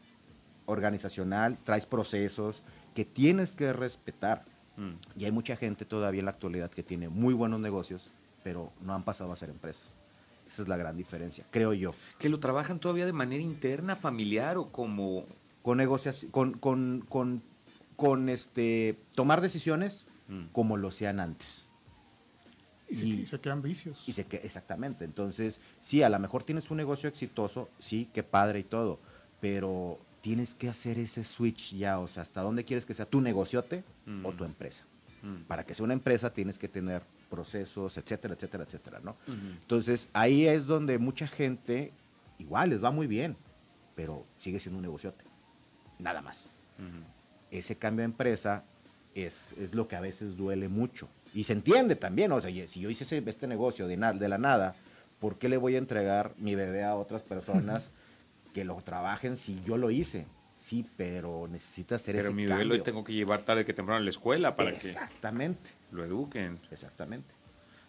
organizacional, 0.67 1.57
traes 1.63 1.85
procesos 1.85 2.61
que 2.93 3.05
tienes 3.05 3.55
que 3.55 3.73
respetar. 3.73 4.45
Mm. 4.77 5.19
Y 5.19 5.25
hay 5.25 5.31
mucha 5.31 5.55
gente 5.55 5.85
todavía 5.85 6.19
en 6.19 6.25
la 6.25 6.31
actualidad 6.31 6.69
que 6.71 6.83
tiene 6.83 7.09
muy 7.09 7.33
buenos 7.33 7.59
negocios, 7.59 8.09
pero 8.43 8.71
no 8.81 8.93
han 8.93 9.03
pasado 9.03 9.31
a 9.31 9.35
ser 9.35 9.49
empresas. 9.49 9.83
Esa 10.47 10.61
es 10.63 10.67
la 10.67 10.77
gran 10.77 10.97
diferencia, 10.97 11.45
creo 11.49 11.73
yo. 11.73 11.93
¿Que 12.19 12.29
lo 12.29 12.39
trabajan 12.39 12.79
todavía 12.79 13.05
de 13.05 13.13
manera 13.13 13.41
interna, 13.41 13.95
familiar 13.95 14.57
o 14.57 14.69
como... 14.69 15.25
Con 15.61 15.77
negociación, 15.77 16.31
con, 16.31 16.53
con, 16.53 17.05
con, 17.07 17.43
con 18.01 18.29
este, 18.29 18.97
tomar 19.13 19.41
decisiones 19.41 20.07
Mm. 20.27 20.45
como 20.53 20.75
lo 20.75 20.89
sean 20.89 21.19
antes. 21.19 21.67
Y 22.89 22.95
se, 22.95 23.05
Y- 23.05 23.25
se 23.27 23.39
crean 23.39 23.61
vicios. 23.61 24.01
Y 24.07 24.13
sé 24.13 24.25
que, 24.25 24.37
exactamente. 24.37 25.05
Entonces, 25.05 25.59
sí, 25.79 26.01
a 26.01 26.09
lo 26.09 26.17
mejor 26.17 26.43
tienes 26.43 26.71
un 26.71 26.77
negocio 26.77 27.07
exitoso, 27.07 27.69
sí, 27.77 28.09
qué 28.11 28.23
padre 28.23 28.59
y 28.59 28.63
todo, 28.63 28.99
pero 29.39 29.99
tienes 30.21 30.55
que 30.55 30.67
hacer 30.67 30.97
ese 30.97 31.23
switch 31.23 31.75
ya, 31.75 31.99
o 31.99 32.07
sea, 32.07 32.23
hasta 32.23 32.41
dónde 32.41 32.65
quieres 32.65 32.85
que 32.87 32.95
sea 32.95 33.05
tu 33.05 33.21
negociote 33.21 33.83
o 34.23 34.31
Mm. 34.31 34.35
tu 34.37 34.43
empresa. 34.45 34.83
Mm. 35.21 35.43
Para 35.47 35.63
que 35.63 35.75
sea 35.75 35.83
una 35.83 35.93
empresa 35.93 36.33
tienes 36.33 36.57
que 36.57 36.67
tener 36.67 37.03
procesos, 37.29 37.95
etcétera, 37.97 38.33
etcétera, 38.33 38.63
etcétera, 38.63 38.99
¿no? 39.03 39.15
Entonces, 39.27 40.09
ahí 40.13 40.47
es 40.47 40.65
donde 40.65 40.97
mucha 40.97 41.27
gente, 41.27 41.93
igual, 42.39 42.71
les 42.71 42.83
va 42.83 42.89
muy 42.89 43.05
bien, 43.05 43.37
pero 43.95 44.25
sigue 44.37 44.59
siendo 44.59 44.77
un 44.77 44.83
negociote. 44.83 45.23
Nada 45.99 46.21
más. 46.21 46.47
Ujú. 46.79 47.03
Ese 47.51 47.77
cambio 47.77 48.01
de 48.01 48.05
empresa 48.05 48.63
es, 49.13 49.53
es 49.59 49.75
lo 49.75 49.87
que 49.87 49.95
a 49.95 50.01
veces 50.01 50.37
duele 50.37 50.67
mucho. 50.69 51.07
Y 51.33 51.43
se 51.43 51.53
entiende 51.53 51.95
también, 51.95 52.31
o 52.31 52.41
sea, 52.41 52.51
si 52.67 52.79
yo 52.81 52.89
hice 52.89 53.03
ese- 53.03 53.21
este 53.25 53.47
negocio 53.47 53.87
de, 53.87 53.97
na- 53.97 54.13
de 54.13 54.27
la 54.29 54.37
nada, 54.37 54.75
¿por 55.19 55.37
qué 55.37 55.47
le 55.49 55.57
voy 55.57 55.75
a 55.75 55.77
entregar 55.77 56.33
mi 56.37 56.55
bebé 56.55 56.83
a 56.83 56.95
otras 56.95 57.21
personas 57.23 57.91
que 58.53 58.63
lo 58.65 58.75
trabajen 58.81 59.37
si 59.37 59.61
yo 59.65 59.77
lo 59.77 59.91
hice? 59.91 60.25
Sí, 60.53 60.85
pero 60.97 61.47
necesita 61.49 61.95
hacer 61.95 62.15
Pero 62.15 62.27
ese 62.27 62.35
mi 62.35 62.45
bebé 62.45 62.65
lo 62.65 62.83
tengo 62.83 63.03
que 63.03 63.13
llevar 63.13 63.41
tarde 63.43 63.65
que 63.65 63.73
temprano 63.73 63.99
a 63.99 64.03
la 64.03 64.09
escuela 64.09 64.55
para 64.55 64.69
Exactamente, 64.71 65.71
que 65.89 65.95
lo 65.95 66.03
eduquen. 66.05 66.59
exactamente. 66.69 67.33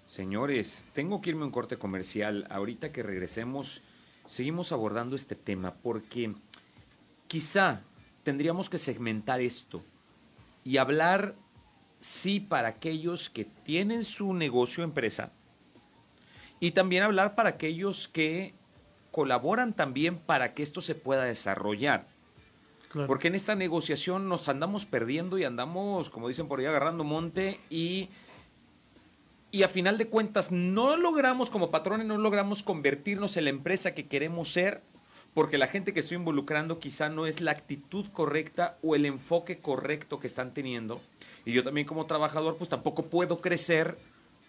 Señores, 0.06 0.84
tengo 0.92 1.20
que 1.20 1.30
irme 1.30 1.42
a 1.42 1.46
un 1.46 1.50
corte 1.52 1.76
comercial. 1.76 2.46
Ahorita 2.50 2.90
que 2.92 3.02
regresemos, 3.02 3.82
seguimos 4.26 4.72
abordando 4.72 5.14
este 5.16 5.34
tema 5.36 5.74
porque 5.74 6.34
quizá 7.28 7.82
tendríamos 8.22 8.68
que 8.68 8.78
segmentar 8.78 9.40
esto 9.40 9.82
y 10.64 10.76
hablar, 10.76 11.34
sí, 12.00 12.40
para 12.40 12.68
aquellos 12.68 13.30
que 13.30 13.44
tienen 13.44 14.04
su 14.04 14.34
negocio 14.34 14.84
empresa 14.84 15.32
y 16.60 16.70
también 16.70 17.02
hablar 17.02 17.34
para 17.34 17.50
aquellos 17.50 18.06
que 18.06 18.54
colaboran 19.10 19.74
también 19.74 20.18
para 20.18 20.54
que 20.54 20.62
esto 20.62 20.80
se 20.80 20.94
pueda 20.94 21.24
desarrollar. 21.24 22.06
Claro. 22.88 23.08
Porque 23.08 23.28
en 23.28 23.34
esta 23.34 23.54
negociación 23.54 24.28
nos 24.28 24.48
andamos 24.48 24.86
perdiendo 24.86 25.38
y 25.38 25.44
andamos, 25.44 26.10
como 26.10 26.28
dicen 26.28 26.46
por 26.46 26.60
ahí, 26.60 26.66
agarrando 26.66 27.04
monte 27.04 27.58
y, 27.70 28.10
y 29.50 29.62
a 29.62 29.68
final 29.68 29.98
de 29.98 30.08
cuentas 30.08 30.52
no 30.52 30.96
logramos 30.96 31.50
como 31.50 31.70
patrones, 31.70 32.06
no 32.06 32.18
logramos 32.18 32.62
convertirnos 32.62 33.36
en 33.36 33.44
la 33.44 33.50
empresa 33.50 33.94
que 33.94 34.06
queremos 34.06 34.50
ser 34.50 34.82
porque 35.34 35.58
la 35.58 35.66
gente 35.66 35.92
que 35.92 36.00
estoy 36.00 36.18
involucrando 36.18 36.78
quizá 36.78 37.08
no 37.08 37.26
es 37.26 37.40
la 37.40 37.52
actitud 37.52 38.06
correcta 38.12 38.78
o 38.82 38.94
el 38.94 39.06
enfoque 39.06 39.58
correcto 39.58 40.20
que 40.20 40.26
están 40.26 40.52
teniendo. 40.52 41.00
Y 41.44 41.52
yo 41.52 41.62
también 41.62 41.86
como 41.86 42.06
trabajador 42.06 42.56
pues 42.56 42.68
tampoco 42.68 43.04
puedo 43.04 43.40
crecer 43.40 43.96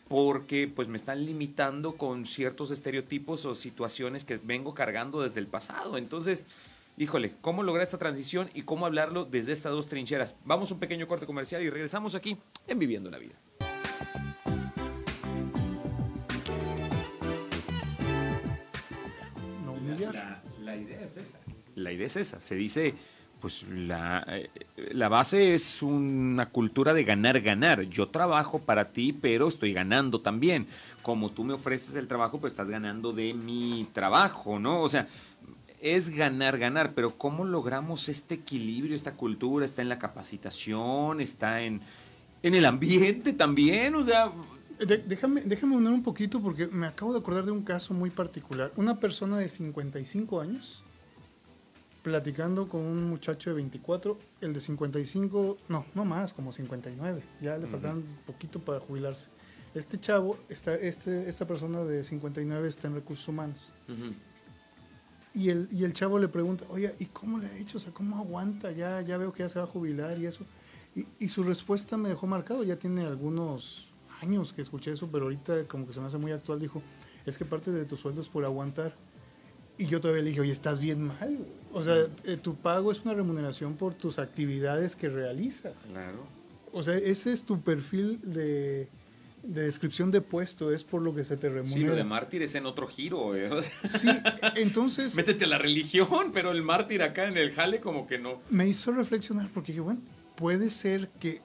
porque 0.07 0.67
pues 0.67 0.87
me 0.87 0.97
están 0.97 1.25
limitando 1.25 1.93
con 1.93 2.25
ciertos 2.25 2.71
estereotipos 2.71 3.45
o 3.45 3.55
situaciones 3.55 4.25
que 4.25 4.37
vengo 4.37 4.73
cargando 4.73 5.21
desde 5.21 5.39
el 5.39 5.47
pasado. 5.47 5.97
Entonces, 5.97 6.47
híjole, 6.97 7.33
¿cómo 7.41 7.63
lograr 7.63 7.83
esta 7.83 7.97
transición 7.97 8.49
y 8.53 8.63
cómo 8.63 8.85
hablarlo 8.85 9.25
desde 9.25 9.53
estas 9.53 9.71
dos 9.71 9.87
trincheras? 9.87 10.35
Vamos 10.43 10.69
a 10.69 10.73
un 10.73 10.79
pequeño 10.79 11.07
corte 11.07 11.25
comercial 11.25 11.63
y 11.63 11.69
regresamos 11.69 12.15
aquí 12.15 12.37
en 12.67 12.79
Viviendo 12.79 13.09
la 13.09 13.19
Vida. 13.19 13.35
La, 20.75 20.81
idea 20.81 21.01
es 21.01 21.17
esa. 21.17 21.39
La 21.75 21.91
idea 21.91 22.07
es 22.07 22.15
esa. 22.17 22.41
Se 22.41 22.55
dice, 22.55 22.95
pues 23.39 23.63
la, 23.69 24.25
eh, 24.27 24.49
la 24.93 25.09
base 25.09 25.53
es 25.53 25.81
una 25.81 26.49
cultura 26.49 26.93
de 26.93 27.03
ganar, 27.03 27.41
ganar. 27.41 27.81
Yo 27.83 28.07
trabajo 28.07 28.59
para 28.59 28.91
ti, 28.91 29.13
pero 29.13 29.47
estoy 29.47 29.73
ganando 29.73 30.21
también. 30.21 30.67
Como 31.01 31.31
tú 31.31 31.43
me 31.43 31.53
ofreces 31.53 31.95
el 31.95 32.07
trabajo, 32.07 32.39
pues 32.39 32.53
estás 32.53 32.69
ganando 32.69 33.11
de 33.11 33.33
mi 33.33 33.87
trabajo, 33.93 34.59
¿no? 34.59 34.81
O 34.81 34.89
sea, 34.89 35.07
es 35.81 36.09
ganar, 36.09 36.57
ganar, 36.57 36.93
pero 36.93 37.17
¿cómo 37.17 37.43
logramos 37.43 38.09
este 38.09 38.35
equilibrio, 38.35 38.95
esta 38.95 39.15
cultura? 39.15 39.65
Está 39.65 39.81
en 39.81 39.89
la 39.89 39.99
capacitación, 39.99 41.19
está 41.19 41.61
en, 41.61 41.81
en 42.41 42.55
el 42.55 42.65
ambiente 42.65 43.33
también, 43.33 43.93
o 43.95 44.03
sea... 44.03 44.31
De- 44.79 44.97
déjame, 44.97 45.41
déjame 45.41 45.75
unir 45.75 45.91
un 45.91 46.03
poquito 46.03 46.41
porque 46.41 46.67
me 46.67 46.87
acabo 46.87 47.13
de 47.13 47.19
acordar 47.19 47.45
de 47.45 47.51
un 47.51 47.63
caso 47.63 47.93
muy 47.93 48.09
particular. 48.09 48.71
Una 48.75 48.99
persona 48.99 49.37
de 49.37 49.47
55 49.49 50.41
años 50.41 50.83
platicando 52.01 52.67
con 52.67 52.81
un 52.81 53.05
muchacho 53.09 53.49
de 53.51 53.55
24, 53.57 54.17
el 54.41 54.53
de 54.53 54.59
55, 54.59 55.57
no, 55.69 55.85
no 55.95 56.03
más, 56.03 56.33
como 56.33 56.51
59, 56.51 57.23
ya 57.41 57.57
le 57.57 57.65
faltan 57.67 57.97
un 57.97 58.17
poquito 58.25 58.59
para 58.59 58.79
jubilarse. 58.81 59.29
Este 59.73 59.97
chavo, 59.99 60.37
está, 60.49 60.75
este, 60.75 61.29
esta 61.29 61.47
persona 61.47 61.83
de 61.83 62.03
59 62.03 62.67
está 62.67 62.87
en 62.89 62.95
recursos 62.95 63.27
humanos. 63.29 63.71
ujú, 63.87 64.13
Y 65.33 65.49
el, 65.49 65.69
y 65.71 65.83
el 65.85 65.93
chavo 65.93 66.19
le 66.19 66.27
pregunta, 66.27 66.65
oye, 66.69 66.93
¿y 66.99 67.05
cómo 67.05 67.39
le 67.39 67.47
ha 67.47 67.57
hecho? 67.57 67.77
O 67.77 67.79
sea, 67.79 67.93
¿cómo 67.93 68.17
aguanta? 68.17 68.71
Ya, 68.71 68.99
ya 69.01 69.17
veo 69.17 69.31
que 69.31 69.39
ya 69.43 69.49
se 69.49 69.57
va 69.59 69.65
a 69.65 69.67
jubilar 69.67 70.19
y 70.19 70.25
eso. 70.25 70.43
Y, 70.95 71.07
y 71.19 71.29
su 71.29 71.41
respuesta 71.41 71.95
me 71.97 72.09
dejó 72.09 72.27
marcado, 72.27 72.63
ya 72.63 72.75
tiene 72.75 73.03
algunos 73.05 73.87
años 74.21 74.53
que 74.53 74.61
escuché 74.61 74.91
eso, 74.91 75.09
pero 75.11 75.25
ahorita 75.25 75.65
como 75.67 75.85
que 75.87 75.93
se 75.93 75.99
me 75.99 76.07
hace 76.07 76.17
muy 76.17 76.31
actual, 76.31 76.59
dijo, 76.59 76.81
es 77.25 77.37
que 77.37 77.45
parte 77.45 77.71
de 77.71 77.85
tu 77.85 77.97
sueldo 77.97 78.21
es 78.21 78.27
por 78.27 78.45
aguantar. 78.45 78.93
Y 79.77 79.87
yo 79.87 79.99
todavía 79.99 80.23
le 80.23 80.29
dije, 80.29 80.41
oye, 80.41 80.51
estás 80.51 80.79
bien 80.79 81.07
mal. 81.07 81.37
O 81.71 81.83
sea, 81.83 82.05
eh, 82.25 82.37
tu 82.37 82.55
pago 82.55 82.91
es 82.91 83.01
una 83.01 83.15
remuneración 83.15 83.73
por 83.75 83.95
tus 83.95 84.19
actividades 84.19 84.95
que 84.95 85.09
realizas. 85.09 85.73
Claro. 85.89 86.19
O 86.71 86.83
sea, 86.83 86.95
ese 86.95 87.33
es 87.33 87.43
tu 87.43 87.61
perfil 87.61 88.19
de, 88.23 88.87
de 89.41 89.61
descripción 89.63 90.11
de 90.11 90.21
puesto, 90.21 90.71
es 90.71 90.83
por 90.83 91.01
lo 91.01 91.15
que 91.15 91.23
se 91.23 91.37
te 91.37 91.47
Sí, 91.47 91.53
lo 91.53 91.63
de 91.63 91.75
remunera. 91.79 92.03
mártir 92.03 92.43
es 92.43 92.53
en 92.53 92.67
otro 92.67 92.87
giro. 92.87 93.35
¿eh? 93.35 93.49
Sí, 93.85 94.07
entonces... 94.55 95.15
Métete 95.17 95.45
a 95.45 95.47
la 95.47 95.57
religión, 95.57 96.31
pero 96.31 96.51
el 96.51 96.61
mártir 96.61 97.01
acá 97.01 97.27
en 97.27 97.37
el 97.37 97.51
jale 97.51 97.79
como 97.79 98.05
que 98.05 98.19
no. 98.19 98.41
me 98.51 98.67
hizo 98.67 98.91
reflexionar 98.91 99.49
porque 99.53 99.71
dije, 99.71 99.81
bueno, 99.81 100.01
puede 100.35 100.69
ser 100.69 101.09
que 101.19 101.41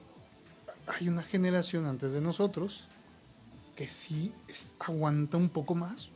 hay 0.89 1.07
una 1.09 1.23
generación 1.23 1.85
antes 1.85 2.11
de 2.13 2.21
nosotros 2.21 2.85
que 3.75 3.87
sí 3.89 4.33
es- 4.47 4.73
aguanta 4.79 5.37
un 5.37 5.49
poco 5.49 5.75
más. 5.75 6.09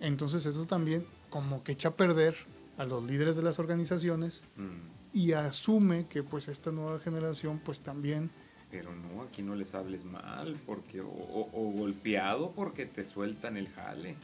Entonces 0.00 0.44
eso 0.46 0.66
también 0.66 1.06
como 1.30 1.62
que 1.62 1.72
echa 1.72 1.88
a 1.88 1.94
perder 1.96 2.34
a 2.78 2.84
los 2.84 3.02
líderes 3.04 3.36
de 3.36 3.42
las 3.42 3.58
organizaciones 3.58 4.42
Mm, 4.56 5.16
y 5.16 5.32
asume 5.32 6.06
que 6.08 6.22
pues 6.22 6.48
esta 6.48 6.70
nueva 6.72 6.98
generación 6.98 7.58
pues 7.64 7.80
también 7.80 8.30
Pero 8.70 8.94
no, 8.94 9.22
aquí 9.22 9.42
no 9.42 9.54
les 9.54 9.74
hables 9.74 10.04
mal, 10.04 10.56
porque 10.66 11.00
o, 11.00 11.06
o- 11.08 11.48
o 11.52 11.70
golpeado 11.72 12.50
porque 12.50 12.84
te 12.84 13.04
sueltan 13.04 13.56
el 13.56 13.68
jale. 13.68 14.16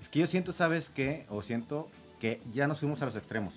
Es 0.00 0.08
que 0.08 0.18
yo 0.20 0.26
siento, 0.26 0.50
¿sabes 0.52 0.90
qué? 0.90 1.26
O 1.28 1.42
siento 1.42 1.88
que 2.18 2.40
ya 2.50 2.66
nos 2.66 2.80
fuimos 2.80 3.00
a 3.02 3.04
los 3.04 3.14
extremos. 3.16 3.54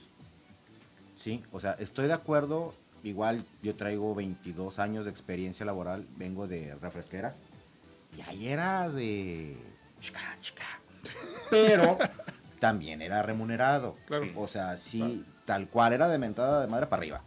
Sí, 1.15 1.41
o 1.51 1.59
sea, 1.59 1.71
estoy 1.79 2.07
de 2.07 2.13
acuerdo. 2.13 2.75
Igual 3.05 3.45
yo 3.61 3.75
traigo 3.75 4.15
22 4.15 4.79
años 4.79 5.05
de 5.05 5.11
experiencia 5.11 5.63
laboral, 5.63 6.07
vengo 6.17 6.47
de 6.47 6.73
refresqueras. 6.81 7.39
Y 8.17 8.21
ahí 8.21 8.47
era 8.47 8.89
de... 8.89 9.55
chica, 9.99 10.35
chica. 10.41 10.63
Pero 11.51 11.99
también 12.59 13.03
era 13.03 13.21
remunerado. 13.21 13.95
Claro. 14.07 14.25
O 14.35 14.47
sea, 14.47 14.75
sí, 14.77 15.23
tal 15.45 15.67
cual 15.67 15.93
era 15.93 16.07
de 16.07 16.17
mentada 16.17 16.61
de 16.61 16.67
madre 16.67 16.87
para 16.87 17.01
arriba. 17.01 17.21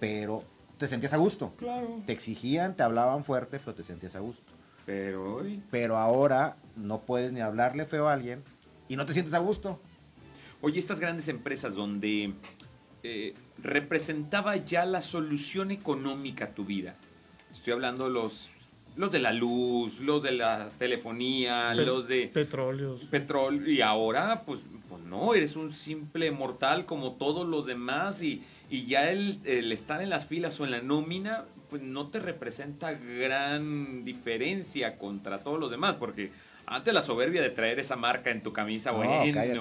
Pero 0.00 0.42
te 0.78 0.88
sentías 0.88 1.12
a 1.12 1.18
gusto. 1.18 1.52
Claro. 1.58 2.00
Te 2.06 2.14
exigían, 2.14 2.74
te 2.74 2.82
hablaban 2.82 3.24
fuerte, 3.24 3.58
pero 3.58 3.74
te 3.74 3.84
sentías 3.84 4.16
a 4.16 4.20
gusto. 4.20 4.42
Pero 4.86 5.34
hoy. 5.34 5.62
Pero 5.70 5.98
ahora 5.98 6.56
no 6.76 7.00
puedes 7.00 7.30
ni 7.30 7.42
hablarle 7.42 7.84
feo 7.84 8.08
a 8.08 8.14
alguien 8.14 8.42
y 8.88 8.96
no 8.96 9.04
te 9.04 9.12
sientes 9.12 9.34
a 9.34 9.38
gusto. 9.38 9.78
Oye, 10.62 10.78
estas 10.78 10.98
grandes 10.98 11.28
empresas 11.28 11.74
donde 11.74 12.32
eh, 13.04 13.34
representaba 13.62 14.56
ya 14.56 14.84
la 14.86 15.02
solución 15.02 15.70
económica 15.70 16.46
a 16.46 16.48
tu 16.48 16.64
vida, 16.64 16.96
Estoy 17.52 17.72
hablando 17.74 18.08
los, 18.08 18.50
los 18.96 19.12
de 19.12 19.20
la 19.20 19.32
luz, 19.32 20.00
los 20.00 20.22
de 20.24 20.32
la 20.32 20.70
telefonía, 20.78 21.72
Pe- 21.76 21.84
los 21.86 22.08
de 22.08 22.26
Petróleos. 22.26 23.00
petróleo. 23.10 23.70
Y 23.70 23.80
ahora, 23.80 24.42
pues, 24.44 24.64
pues 24.88 25.02
no, 25.04 25.34
eres 25.34 25.54
un 25.54 25.70
simple 25.70 26.32
mortal 26.32 26.84
como 26.84 27.12
todos 27.12 27.46
los 27.46 27.64
demás. 27.66 28.22
Y, 28.22 28.42
y 28.70 28.86
ya 28.86 29.08
el, 29.10 29.38
el 29.44 29.70
estar 29.70 30.02
en 30.02 30.10
las 30.10 30.26
filas 30.26 30.58
o 30.58 30.64
en 30.64 30.72
la 30.72 30.80
nómina, 30.82 31.44
pues 31.70 31.80
no 31.82 32.08
te 32.08 32.18
representa 32.18 32.92
gran 32.94 34.04
diferencia 34.04 34.98
contra 34.98 35.44
todos 35.44 35.60
los 35.60 35.70
demás. 35.70 35.94
Porque 35.94 36.32
antes 36.66 36.92
la 36.92 37.02
soberbia 37.02 37.40
de 37.40 37.50
traer 37.50 37.78
esa 37.78 37.94
marca 37.94 38.30
en 38.32 38.42
tu 38.42 38.52
camisa, 38.52 38.90
No, 38.90 38.96
bueno. 38.96 39.32
cállate. 39.32 39.60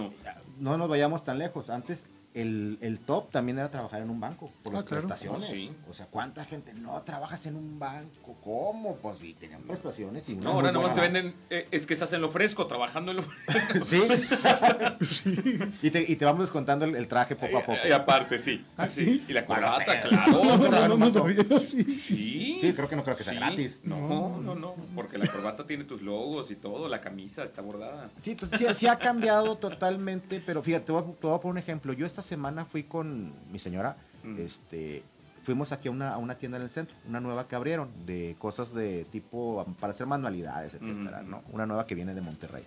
no 0.60 0.78
nos 0.80 0.90
vayamos 0.90 1.24
tan 1.24 1.38
lejos. 1.38 1.70
Antes 1.70 2.08
el, 2.34 2.78
el 2.82 3.00
top 3.00 3.32
también 3.32 3.60
era 3.60 3.70
trabajar 3.70 4.02
en 4.02 4.10
un 4.10 4.20
banco 4.20 4.52
por 4.64 4.74
Ah, 4.74 4.78
las 4.78 4.86
claro. 4.86 5.08
prestaciones. 5.08 5.44
Oh, 5.50 5.54
sí. 5.54 5.72
O 5.90 5.94
sea, 5.94 6.08
¿cuánta 6.08 6.44
gente 6.46 6.74
no 6.74 7.02
trabajas 7.04 7.46
en 7.46 7.56
un 7.56 7.78
banco? 7.80 8.36
¿Cómo? 8.44 8.96
Pues 8.98 9.20
sí, 9.20 9.36
tenían 9.40 9.62
prestaciones 9.64 10.28
y 10.30 10.36
No, 10.36 10.52
ahora 10.52 10.72
nomás 10.72 10.96
te 10.96 11.02
venden, 11.02 11.34
eh, 11.50 11.68
es 11.72 11.86
que 11.86 11.94
estás 11.94 12.12
en 12.14 12.22
lo 12.22 12.30
fresco, 12.30 12.66
trabajando 12.68 13.12
en 13.12 13.18
lo 13.18 13.24
fresco. 13.24 13.86
Sí. 13.86 14.02
y, 15.82 15.90
te, 15.92 16.02
y 16.12 16.16
te 16.16 16.26
vamos 16.26 16.42
descontando 16.42 16.86
el, 16.86 16.96
el 16.96 17.08
traje 17.08 17.36
poco 17.36 17.58
a 17.58 17.62
poco. 17.62 17.80
Y 17.88 17.92
aparte, 17.92 18.40
sí. 18.40 18.66
¿Ah, 18.78 18.88
sí. 18.88 19.24
Y 19.28 19.34
la 19.34 19.46
corbata, 19.46 20.02
claro. 20.02 20.32
No, 20.44 20.58
no, 20.58 20.88
no, 20.88 20.98
no 20.98 21.12
sabía. 21.12 21.44
Sí, 21.60 21.84
sí. 21.84 22.14
Sí. 22.14 22.58
Sí, 22.62 22.74
creo 22.74 22.88
que 22.90 22.96
no 22.96 23.04
creo 23.04 23.16
que 23.16 23.24
sea 23.24 23.34
Sí. 23.34 23.40
gratis. 23.40 23.80
No, 23.84 24.40
no, 24.42 24.56
no, 24.56 24.76
porque 24.96 25.18
la 25.18 25.28
corbata 25.28 25.66
tiene 25.68 25.84
tus 25.84 26.02
logos 26.02 26.50
y 26.52 26.56
todo, 26.56 26.88
la 26.88 27.02
camisa 27.02 27.44
está 27.44 27.62
bordada. 27.62 28.10
Sí, 28.22 28.36
pues, 28.36 28.52
sí, 28.60 28.66
sí 28.76 28.88
ha 28.88 28.98
cambiado 28.98 29.58
totalmente, 29.58 30.42
pero 30.46 30.62
fíjate, 30.64 30.86
te 30.86 30.92
voy, 30.92 31.02
a, 31.02 31.06
te 31.06 31.28
voy 31.28 31.36
a 31.36 31.40
poner 31.40 31.52
un 31.54 31.58
ejemplo. 31.58 31.94
Yo 31.94 32.06
esta 32.06 32.22
semana 32.24 32.66
fui 32.66 32.84
con 32.84 33.32
mi 33.52 33.60
señora, 33.60 33.96
Mm. 34.24 34.40
este, 34.40 35.04
fuimos 35.44 35.72
aquí 35.72 35.90
a 35.90 35.92
una, 35.92 36.14
a 36.14 36.18
una 36.18 36.36
tienda 36.36 36.58
en 36.58 36.64
el 36.64 36.70
centro, 36.70 36.96
una 37.08 37.20
nueva 37.20 37.48
que 37.48 37.56
abrieron, 37.56 37.90
de 38.06 38.36
cosas 38.40 38.74
de 38.74 39.06
tipo, 39.12 39.66
para 39.80 39.92
hacer 39.94 40.08
manualidades, 40.08 40.74
etcétera, 40.74 41.22
Mm. 41.22 41.30
¿no? 41.30 41.44
Una 41.52 41.66
nueva 41.66 41.86
que 41.86 41.94
viene 41.96 42.16
de 42.16 42.22
Monterrey. 42.22 42.64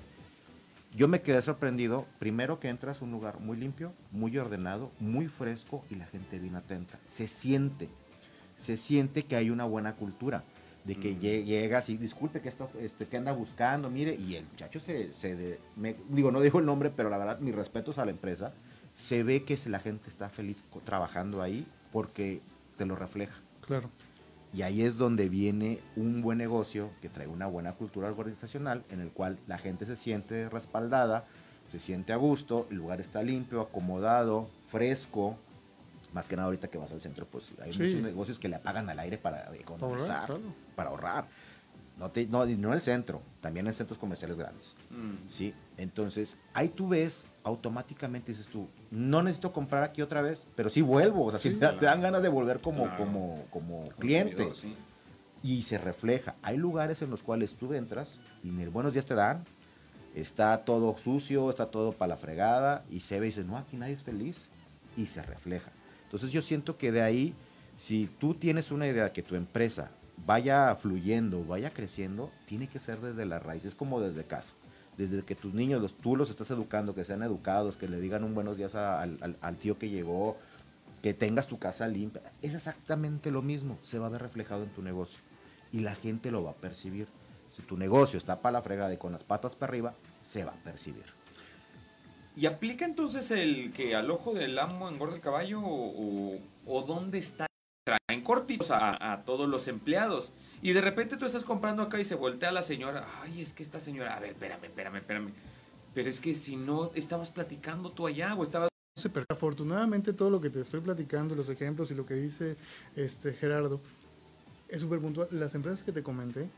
Yo 0.95 1.09
me 1.09 1.21
quedé 1.21 1.43
sorprendido, 1.43 2.07
primero 2.19 2.59
que 2.61 2.69
entras 2.69 3.01
a 3.03 3.05
un 3.05 3.11
lugar 3.11 3.41
muy 3.41 3.57
limpio, 3.57 3.93
muy 4.13 4.37
ordenado, 4.39 4.91
muy 5.01 5.27
fresco 5.29 5.85
y 5.91 5.95
la 5.97 6.07
gente 6.07 6.39
bien 6.39 6.55
atenta. 6.57 6.99
Se 7.07 7.29
siente, 7.29 7.89
se 8.57 8.77
siente 8.77 9.25
que 9.25 9.37
hay 9.37 9.51
una 9.51 9.65
buena 9.65 9.95
cultura. 9.97 10.45
De 10.85 10.95
que 10.95 11.15
Mm. 11.15 11.19
lle- 11.19 11.45
llegas 11.45 11.89
y 11.91 11.97
disculpe 11.97 12.41
que 12.41 12.49
está, 12.49 12.69
este, 12.81 13.09
que 13.09 13.17
anda 13.17 13.33
buscando, 13.33 13.91
mire, 13.91 14.15
y 14.15 14.37
el 14.37 14.45
muchacho 14.45 14.79
se, 14.79 15.13
se 15.15 15.35
de- 15.35 15.59
me- 15.75 15.97
digo, 16.11 16.31
no 16.31 16.41
dijo 16.41 16.61
el 16.61 16.65
nombre, 16.67 16.91
pero 16.95 17.11
la 17.11 17.19
verdad, 17.19 17.41
mis 17.41 17.53
respetos 17.57 17.99
a 17.99 18.05
la 18.05 18.13
empresa, 18.13 18.53
se 18.97 19.23
ve 19.23 19.45
que 19.45 19.57
la 19.67 19.79
gente 19.79 20.09
está 20.11 20.29
feliz 20.29 20.57
trabajando 20.85 21.43
ahí 21.43 21.65
porque 21.93 22.41
te 22.77 22.87
lo 22.87 22.97
refleja. 22.97 23.35
Claro. 23.61 23.89
Y 24.53 24.63
ahí 24.63 24.83
es 24.83 24.97
donde 24.97 25.29
viene 25.29 25.81
un 25.97 26.23
buen 26.23 26.39
negocio 26.39 26.91
que 27.03 27.09
trae 27.09 27.27
una 27.29 27.47
buena 27.47 27.73
cultura 27.75 28.09
organizacional 28.09 28.85
en 28.91 29.01
el 29.01 29.11
cual 29.11 29.39
la 29.47 29.59
gente 29.59 29.85
se 29.87 29.97
siente 29.97 30.49
respaldada, 30.49 31.25
se 31.71 31.79
siente 31.79 32.13
a 32.13 32.17
gusto, 32.17 32.67
el 32.71 32.79
lugar 32.79 33.01
está 33.01 33.23
limpio, 33.23 33.61
acomodado, 33.61 34.49
fresco. 34.69 35.37
Más 36.15 36.27
que 36.29 36.37
nada 36.37 36.47
ahorita 36.47 36.69
que 36.69 36.79
vas 36.79 36.91
al 36.93 37.03
centro, 37.03 37.27
pues 37.27 37.45
hay 37.63 37.73
Sí. 37.75 37.83
muchos 37.83 38.01
negocios 38.01 38.39
que 38.39 38.49
le 38.49 38.57
apagan 38.57 38.89
al 38.89 38.99
aire 38.99 39.19
para 39.19 39.55
economizar, 39.57 40.27
claro. 40.27 40.41
para 40.75 40.89
ahorrar. 40.91 41.27
No, 41.97 42.11
te, 42.11 42.27
no, 42.27 42.45
no 42.45 42.69
en 42.69 42.75
el 42.75 42.81
centro, 42.83 43.23
también 43.41 43.67
en 43.67 43.73
centros 43.73 43.99
comerciales 43.99 44.37
grandes. 44.37 44.75
Mm. 44.91 45.31
¿sí? 45.31 45.55
Entonces, 45.79 46.37
ahí 46.53 46.69
tú 46.69 46.89
ves, 46.89 47.27
automáticamente 47.43 48.33
dices 48.33 48.49
tú, 48.49 48.69
no 48.91 49.23
necesito 49.23 49.51
comprar 49.53 49.83
aquí 49.83 50.03
otra 50.03 50.21
vez, 50.21 50.45
pero 50.55 50.69
sí 50.69 50.83
vuelvo, 50.83 51.25
o 51.25 51.31
sea, 51.31 51.39
sí 51.39 51.49
Sí, 51.51 51.55
te, 51.55 51.61
da- 51.61 51.69
claro. 51.71 51.81
te 51.81 51.87
dan 51.87 52.03
ganas 52.03 52.23
de 52.23 52.29
volver 52.29 52.61
como, 52.61 52.83
Claro. 52.85 52.99
como, 52.99 53.45
como 53.51 53.89
cliente. 53.99 54.53
Sí. 54.55 54.75
Y 55.43 55.63
se 55.63 55.79
refleja. 55.79 56.35
Hay 56.43 56.57
lugares 56.59 57.01
en 57.03 57.09
los 57.11 57.23
cuales 57.23 57.55
tú 57.55 57.73
entras 57.73 58.19
y 58.45 58.51
ni 58.51 58.63
el 58.63 58.71
buenos 58.71 58.93
días 58.93 59.07
te 59.07 59.15
dan, 59.15 59.45
está 60.15 60.65
todo 60.65 60.97
sucio, 60.99 61.49
está 61.51 61.67
todo 61.67 61.93
para 61.93 62.11
la 62.11 62.17
fregada, 62.17 62.85
y 62.91 63.01
se 63.01 63.21
ve 63.21 63.27
y 63.27 63.31
dices, 63.31 63.47
no, 63.47 63.57
aquí 63.57 63.77
nadie 63.77 63.95
es 63.95 64.03
feliz, 64.03 64.37
y 64.97 65.07
se 65.07 65.23
refleja. 65.23 65.71
Entonces 66.05 66.31
yo 66.31 66.43
siento 66.43 66.77
que 66.77 66.93
de 66.93 67.03
ahí, 67.03 67.35
si 67.75 68.09
tú 68.19 68.35
tienes 68.35 68.71
una 68.71 68.87
idea 68.87 69.13
que 69.13 69.23
tu 69.23 69.35
empresa 69.35 69.91
vaya 70.25 70.75
fluyendo, 70.77 71.45
vaya 71.45 71.71
creciendo, 71.71 72.31
tiene 72.47 72.69
que 72.69 72.79
ser 72.79 73.01
desde 73.01 73.27
la 73.27 73.39
raíz, 73.39 73.65
es 73.65 73.75
como 73.75 74.01
desde 74.01 74.25
casa. 74.25 74.55
Desde 74.97 75.23
que 75.23 75.35
tus 75.35 75.53
niños, 75.53 75.83
los, 75.83 75.95
tú 75.95 76.17
los 76.17 76.31
estás 76.31 76.51
educando, 76.51 76.95
que 76.95 77.05
sean 77.05 77.23
educados, 77.23 77.77
que 77.77 77.87
le 77.87 78.01
digan 78.01 78.25
un 78.25 78.35
buenos 78.35 78.57
días 78.57 78.75
al, 78.75 79.57
tío 79.61 79.79
que 79.79 79.91
llegó, 79.91 80.39
que 81.03 81.13
tengas 81.13 81.47
tu 81.47 81.59
casa 81.59 81.87
limpia. 81.87 82.23
Es 82.41 82.55
exactamente 82.55 83.31
lo 83.31 83.43
mismo, 83.43 83.79
se 83.83 83.99
va 83.99 84.07
a 84.07 84.11
ver 84.11 84.23
reflejado 84.23 84.63
en 84.63 84.71
tu 84.71 84.83
negocio 84.83 85.19
y 85.71 85.81
la 85.81 85.95
gente 85.95 86.31
lo 86.31 86.43
va 86.43 86.53
a 86.53 86.55
percibir. 86.55 87.09
Si 87.51 87.63
tu 87.63 87.77
negocio 87.77 88.19
está 88.19 88.41
para 88.41 88.55
la 88.55 88.63
fregada 88.63 88.93
y 88.95 88.97
con 88.97 89.13
las 89.13 89.23
patas 89.23 89.55
para 89.55 89.71
arriba, 89.71 89.95
se 90.27 90.45
va 90.45 90.53
a 90.53 90.65
percibir. 90.65 91.05
¿Y 92.35 92.47
aplica 92.47 92.85
entonces 92.85 93.31
el 93.31 93.73
que 93.73 93.95
al 93.95 94.11
ojo 94.11 94.33
del 94.33 94.59
amo 94.59 94.89
engorda 94.89 95.15
el 95.15 95.21
caballo 95.21 95.61
o 95.63 96.83
dónde 96.87 97.19
está? 97.19 97.46
Traen 98.17 98.23
cortitos 98.23 98.71
a, 98.71 99.13
a 99.13 99.25
todos 99.25 99.49
los 99.49 99.69
empleados 99.69 100.33
y 100.63 100.73
de 100.73 100.81
repente 100.81 101.17
tú 101.17 101.27
estás 101.27 101.45
comprando 101.45 101.83
acá 101.83 102.01
y 102.01 102.05
se 102.05 102.15
voltea 102.15 102.51
la 102.51 102.63
señora. 102.63 103.07
Ay, 103.23 103.43
es 103.43 103.53
que 103.53 103.63
esta 103.63 103.79
señora, 103.79 104.17
a 104.17 104.21
ver, 104.21 104.31
espérame, 104.31 104.65
espérame, 104.65 104.97
espérame. 104.97 105.33
Pero 105.95 106.09
es 106.09 106.21
que 106.21 106.35
si 106.35 106.57
no 106.57 106.91
estabas 106.95 107.31
platicando 107.31 107.91
tú 107.91 108.07
allá 108.07 108.35
o 108.35 108.43
estabas... 108.43 108.69
Pero 109.13 109.27
afortunadamente 109.29 110.15
todo 110.15 110.31
lo 110.31 110.41
que 110.41 110.49
te 110.49 110.61
estoy 110.61 110.81
platicando, 110.81 111.35
los 111.35 111.51
ejemplos 111.51 111.91
y 111.91 111.95
lo 111.95 112.07
que 112.07 112.15
dice 112.15 112.57
este 112.97 113.35
Gerardo, 113.35 113.81
es 114.69 114.81
súper 114.81 115.01
puntual. 115.01 115.29
Las 115.31 115.55
empresas 115.55 115.83
que 115.83 115.93
te 115.93 116.03
comenté, 116.03 116.49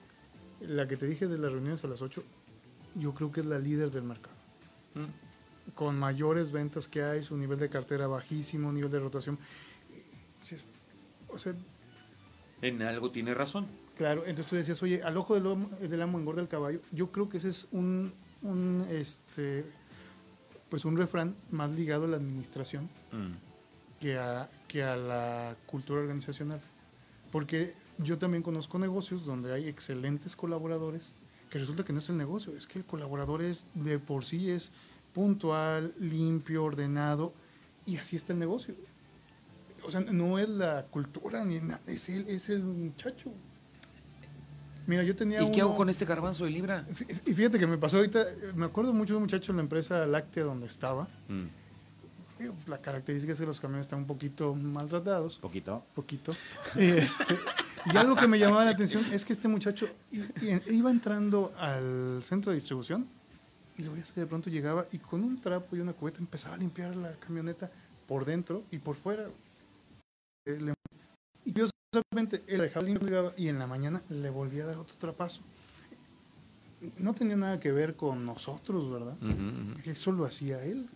la 0.61 0.87
que 0.87 0.97
te 0.97 1.07
dije 1.07 1.27
de 1.27 1.39
las 1.39 1.51
reuniones 1.51 1.83
a 1.85 1.89
las 1.89 2.03
8, 2.03 2.23
yo 2.95 3.15
creo 3.15 3.33
que 3.33 3.41
es 3.41 3.47
la 3.47 3.59
líder 3.59 3.91
del 3.91 4.05
mercado. 4.05 4.37
Mm, 4.95 5.75
Con 5.75 5.99
mayores 5.99 6.53
ventas 6.53 6.87
que 6.87 7.03
hay, 7.03 7.23
su 7.25 7.37
nivel 7.37 7.59
de 7.59 7.69
cartera 7.69 8.07
bajísimo, 8.07 8.73
nivel 8.73 8.91
de 8.93 9.01
rotación. 9.01 9.39
O 11.29 11.39
sea, 11.39 11.55
En 12.63 12.83
algo 12.83 13.11
tiene 13.11 13.35
razón. 13.35 13.67
Claro, 13.97 14.25
entonces 14.27 14.47
tú 14.47 14.57
decías, 14.57 14.83
oye, 14.83 15.03
al 15.03 15.17
ojo 15.17 15.35
del 15.35 15.47
amo, 15.47 15.71
del 15.81 16.03
amo 16.03 16.19
engorda 16.19 16.41
el 16.41 16.49
caballo. 16.49 16.81
Yo 16.93 17.11
creo 17.11 17.29
que 17.29 17.39
ese 17.39 17.49
es 17.49 17.67
un, 17.73 18.13
un, 18.43 18.87
este, 18.91 19.65
pues 20.69 20.85
un 20.85 20.97
refrán 20.97 21.35
más 21.51 21.71
ligado 21.71 22.05
a 22.05 22.09
la 22.09 22.17
administración 22.17 22.89
que 24.01 24.17
a, 24.17 24.49
que 24.69 24.83
a 24.83 24.97
la 24.97 25.57
cultura 25.67 26.01
organizacional. 26.01 26.61
Porque 27.33 27.75
yo 27.99 28.19
también 28.19 28.43
conozco 28.43 28.79
negocios 28.79 29.25
donde 29.25 29.53
hay 29.53 29.69
excelentes 29.69 30.37
colaboradores, 30.37 31.11
que 31.51 31.59
resulta 31.59 31.85
que 31.85 31.93
no 31.93 31.99
es 31.99 32.09
el 32.09 32.17
negocio, 32.17 32.55
es 32.57 32.67
que 32.67 32.79
el 32.79 32.85
colaborador 32.85 33.43
es 33.43 33.69
de 33.75 33.99
por 33.99 34.25
sí 34.25 34.51
es 34.51 34.71
puntual, 35.13 35.93
limpio, 35.99 36.63
ordenado, 36.63 37.33
y 37.87 37.97
así 37.97 38.15
está 38.15 38.33
el 38.33 38.39
negocio. 38.39 38.75
O 39.89 39.91
sea, 39.91 40.01
no 40.03 40.39
es 40.39 40.49
la 40.51 40.85
cultura 40.85 41.43
ni 41.47 41.61
nada, 41.61 41.81
es 41.87 42.11
el, 42.11 42.29
es 42.29 42.51
el 42.51 42.63
muchacho. 42.63 43.33
Mira, 44.87 45.03
yo 45.03 45.17
tenía 45.17 45.43
¿Y 45.43 45.51
qué 45.51 45.63
hago 45.63 45.75
con 45.75 45.89
este 45.89 46.05
garbanzo 46.05 46.45
de 46.45 46.51
libra? 46.51 46.87
Y 47.25 47.33
fíjate 47.33 47.59
que 47.59 47.67
me 47.67 47.79
pasó 47.79 47.97
ahorita, 47.97 48.23
me 48.55 48.67
acuerdo 48.67 48.93
mucho 48.93 49.15
de 49.15 49.17
un 49.17 49.23
muchacho 49.23 49.53
en 49.53 49.57
la 49.57 49.63
empresa 49.63 50.07
láctea 50.07 50.45
donde 50.45 50.67
estaba. 50.67 51.09
Digo, 52.39 52.53
pues, 52.53 52.69
La 52.69 52.83
característica 52.83 53.33
es 53.33 53.39
que 53.41 53.47
los 53.47 53.61
camiones 53.61 53.87
están 53.87 54.01
un 54.01 54.07
poquito 54.07 54.55
maltratados, 54.55 55.39
Poquito. 55.39 55.83
poquito. 55.95 56.33
Este, 56.77 57.39
y 57.91 57.97
algo 57.97 58.15
que 58.15 58.29
me 58.29 58.39
llamaba 58.39 58.65
la 58.65 58.71
atención 58.73 59.03
es 59.11 59.25
que 59.25 59.33
este 59.33 59.49
muchacho 59.49 59.89
iba 60.71 60.91
entrando 60.91 61.55
al 61.57 62.23
centro 62.25 62.51
de 62.51 62.57
distribución 62.57 63.09
y 63.79 63.83
lo 63.85 63.93
veías 63.93 64.13
que 64.13 64.21
de 64.21 64.27
pronto 64.27 64.51
llegaba 64.51 64.87
y 64.93 64.99
con 64.99 65.25
un 65.25 65.41
trapo 65.41 65.77
y 65.77 65.81
una 65.81 65.95
cubeta 65.95 66.19
empezaba 66.19 66.57
a 66.57 66.59
limpiar 66.59 66.95
la 66.97 67.13
camioneta 67.13 67.71
por 68.07 68.27
dentro 68.27 68.65
y 68.71 68.79
por 68.79 68.97
fuera. 68.97 69.29
Le- 70.57 70.75
Y 71.45 71.53
curiosamente, 71.53 72.43
él 72.47 72.61
dejaba 72.61 72.87
llegaba, 72.87 73.33
y 73.37 73.49
en 73.49 73.59
la 73.59 73.67
mañana 73.67 74.03
le 74.09 74.31
volvía 74.31 74.65
a 74.65 74.67
dar 74.69 74.79
otro 74.79 74.97
trapazo. 74.97 75.41
No 76.99 77.13
tenía 77.15 77.37
nada 77.37 77.59
que 77.61 77.73
ver 77.73 77.97
con 77.97 78.25
nosotros, 78.25 78.91
¿verdad? 78.91 79.17
Eso 79.85 80.13
lo 80.13 80.25
hacía 80.25 80.63
él. 80.63 80.89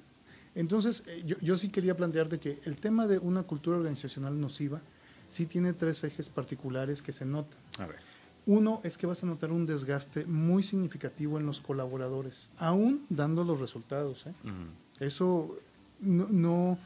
Entonces, 0.54 1.02
eh, 1.06 1.22
yo, 1.26 1.36
yo 1.40 1.56
sí 1.56 1.70
quería 1.70 1.96
plantearte 1.96 2.38
que 2.38 2.60
el 2.64 2.76
tema 2.76 3.06
de 3.06 3.18
una 3.18 3.42
cultura 3.42 3.78
organizacional 3.78 4.38
nociva 4.38 4.80
sí 5.30 5.46
tiene 5.46 5.72
tres 5.72 6.04
ejes 6.04 6.28
particulares 6.28 7.00
que 7.02 7.12
se 7.12 7.24
notan. 7.24 7.58
A 7.78 7.86
ver. 7.86 7.96
Uno 8.44 8.80
es 8.84 8.98
que 8.98 9.06
vas 9.06 9.22
a 9.22 9.26
notar 9.26 9.50
un 9.50 9.66
desgaste 9.66 10.26
muy 10.26 10.62
significativo 10.62 11.38
en 11.38 11.46
los 11.46 11.60
colaboradores, 11.60 12.50
aún 12.58 13.06
dando 13.08 13.44
los 13.44 13.60
resultados. 13.60 14.26
¿eh? 14.26 14.32
Eso 15.00 15.56
no, 16.00 16.26
no, 16.28 16.78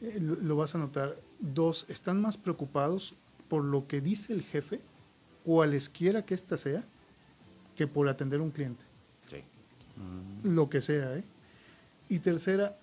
eh, 0.00 0.18
lo, 0.20 0.36
lo 0.36 0.56
vas 0.56 0.74
a 0.74 0.78
notar. 0.78 1.16
Dos, 1.40 1.86
están 1.88 2.20
más 2.20 2.36
preocupados 2.36 3.14
por 3.48 3.64
lo 3.64 3.86
que 3.86 4.00
dice 4.00 4.32
el 4.32 4.42
jefe, 4.42 4.80
cualesquiera 5.44 6.24
que 6.24 6.34
ésta 6.34 6.56
sea, 6.56 6.84
que 7.76 7.86
por 7.86 8.08
atender 8.08 8.40
un 8.40 8.50
cliente 8.50 8.84
Sí. 9.30 9.42
lo 10.42 10.68
que 10.68 10.82
sea, 10.82 11.16
¿eh? 11.16 11.24
Y 12.08 12.18
tercera, 12.18 12.76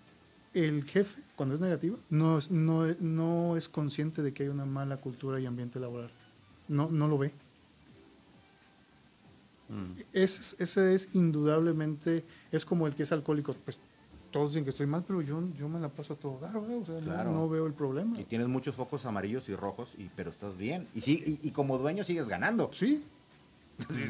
el 0.54 0.84
jefe, 0.86 1.22
cuando 1.36 1.56
es 1.56 1.62
negativo, 1.62 2.00
no 2.10 2.38
es, 2.38 2.50
no, 2.50 2.86
no 3.00 3.58
es 3.58 3.68
consciente 3.68 4.22
de 4.22 4.34
que 4.34 4.44
hay 4.44 4.50
una 4.50 4.66
mala 4.66 4.98
cultura 4.98 5.40
y 5.40 5.46
ambiente 5.46 5.80
laboral. 5.80 6.12
No, 6.70 6.90
no 6.90 7.08
lo 7.08 7.18
ve. 7.18 7.34
Mm. 9.68 10.00
Ese, 10.14 10.42
es- 10.42 10.56
ese 10.60 10.94
es 10.96 11.16
indudablemente, 11.16 12.24
es 12.52 12.66
como 12.66 12.88
el 12.88 12.96
que 12.96 13.04
es 13.04 13.12
alcohólico. 13.12 13.54
Pues 13.66 13.78
todos 14.36 14.50
dicen 14.52 14.66
que 14.66 14.72
estoy 14.72 14.86
mal, 14.86 15.02
pero 15.08 15.22
yo, 15.22 15.42
yo 15.58 15.70
me 15.70 15.80
la 15.80 15.88
paso 15.88 16.12
a 16.12 16.16
todo 16.18 16.38
dar, 16.40 16.60
¿verdad? 16.60 16.78
O 16.80 16.86
sea, 16.86 16.96
no- 16.96 17.02
Claro. 17.06 17.32
no, 17.32 17.48
veo 17.48 17.66
el 17.68 17.74
problema. 17.74 18.20
Y 18.20 18.26
tienes 18.26 18.50
muchos 18.50 18.76
focos 18.76 19.06
amarillos 19.06 19.48
y 19.48 19.56
rojos, 19.56 19.94
y, 19.98 20.10
pero 20.14 20.30
estás 20.30 20.58
bien. 20.58 20.90
Y, 20.94 21.00
sí, 21.00 21.24
y, 21.42 21.48
y 21.48 21.52
como 21.52 21.78
dueño 21.78 22.04
sigues 22.04 22.28
ganando. 22.28 22.70
Sí, 22.74 23.06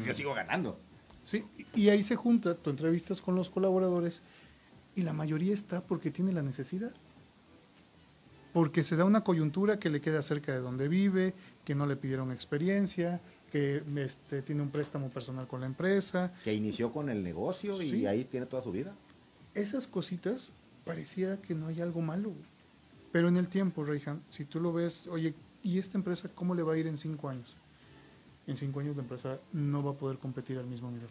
Yo 0.04 0.12
sigo 0.14 0.34
ganando. 0.34 0.78
sí. 1.22 1.44
Y 1.76 1.90
ahí 1.90 2.02
se 2.02 2.16
junta, 2.16 2.56
tú 2.56 2.70
entrevistas 2.70 3.20
con 3.20 3.36
los 3.36 3.50
colaboradores 3.50 4.20
y 4.96 5.02
la 5.02 5.12
mayoría 5.12 5.54
está 5.54 5.80
porque 5.80 6.10
tiene 6.10 6.32
la 6.32 6.42
necesidad. 6.42 6.92
Porque 8.52 8.82
se 8.82 8.96
da 8.96 9.04
una 9.04 9.22
coyuntura 9.22 9.78
que 9.78 9.90
le 9.90 10.00
queda 10.00 10.22
cerca 10.22 10.50
de 10.52 10.58
donde 10.58 10.88
vive, 10.88 11.34
que 11.64 11.76
no 11.76 11.86
le 11.86 11.94
pidieron 11.94 12.32
experiencia, 12.32 13.20
que 13.52 13.82
este, 13.96 14.42
tiene 14.42 14.62
un 14.62 14.70
préstamo 14.70 15.08
personal 15.10 15.46
con 15.46 15.60
la 15.60 15.66
empresa. 15.66 16.32
Que 16.42 16.52
inició 16.52 16.90
con 16.92 17.10
el 17.10 17.22
negocio 17.22 17.80
y 17.80 18.06
ahí 18.06 18.24
tiene 18.24 18.46
toda 18.46 18.62
su 18.62 18.72
vida. 18.72 18.92
Esas 19.56 19.86
cositas 19.86 20.52
pareciera 20.84 21.38
que 21.40 21.54
no 21.54 21.66
hay 21.68 21.80
algo 21.80 22.00
malo. 22.02 22.32
Pero 23.10 23.28
en 23.28 23.36
el 23.36 23.48
tiempo, 23.48 23.84
Reyhan, 23.84 24.22
si 24.28 24.44
tú 24.44 24.60
lo 24.60 24.72
ves, 24.72 25.06
oye, 25.08 25.34
¿y 25.62 25.78
esta 25.78 25.96
empresa 25.96 26.28
cómo 26.34 26.54
le 26.54 26.62
va 26.62 26.74
a 26.74 26.76
ir 26.78 26.86
en 26.86 26.98
cinco 26.98 27.28
años? 27.28 27.56
En 28.46 28.56
cinco 28.56 28.80
años 28.80 28.94
la 28.96 29.02
empresa 29.02 29.40
no 29.52 29.82
va 29.82 29.92
a 29.92 29.94
poder 29.94 30.18
competir 30.18 30.58
al 30.58 30.66
mismo 30.66 30.90
nivel. 30.90 31.08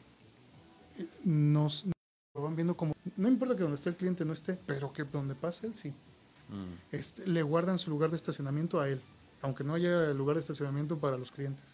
Nos 1.24 1.86
lo 2.34 2.42
van 2.42 2.56
viendo 2.56 2.78
como, 2.78 2.94
no 3.18 3.28
importa 3.28 3.56
que 3.56 3.64
donde 3.64 3.76
esté 3.76 3.90
el 3.90 3.96
cliente 3.96 4.24
no 4.26 4.34
esté, 4.34 4.58
pero 4.66 4.94
que 4.94 5.04
donde 5.04 5.36
pase 5.36 5.68
él 5.68 5.76
sí. 5.76 5.90
Mm. 5.90 6.74
Este, 6.96 7.26
le 7.26 7.42
guardan 7.44 7.80
su 7.80 7.90
lugar 7.90 8.12
de 8.12 8.18
estacionamiento 8.18 8.80
a 8.80 8.88
él, 8.88 9.02
aunque 9.42 9.64
no 9.64 9.74
haya 9.74 10.14
lugar 10.14 10.36
de 10.36 10.42
estacionamiento 10.42 10.98
para 11.00 11.18
los 11.18 11.32
clientes. 11.32 11.66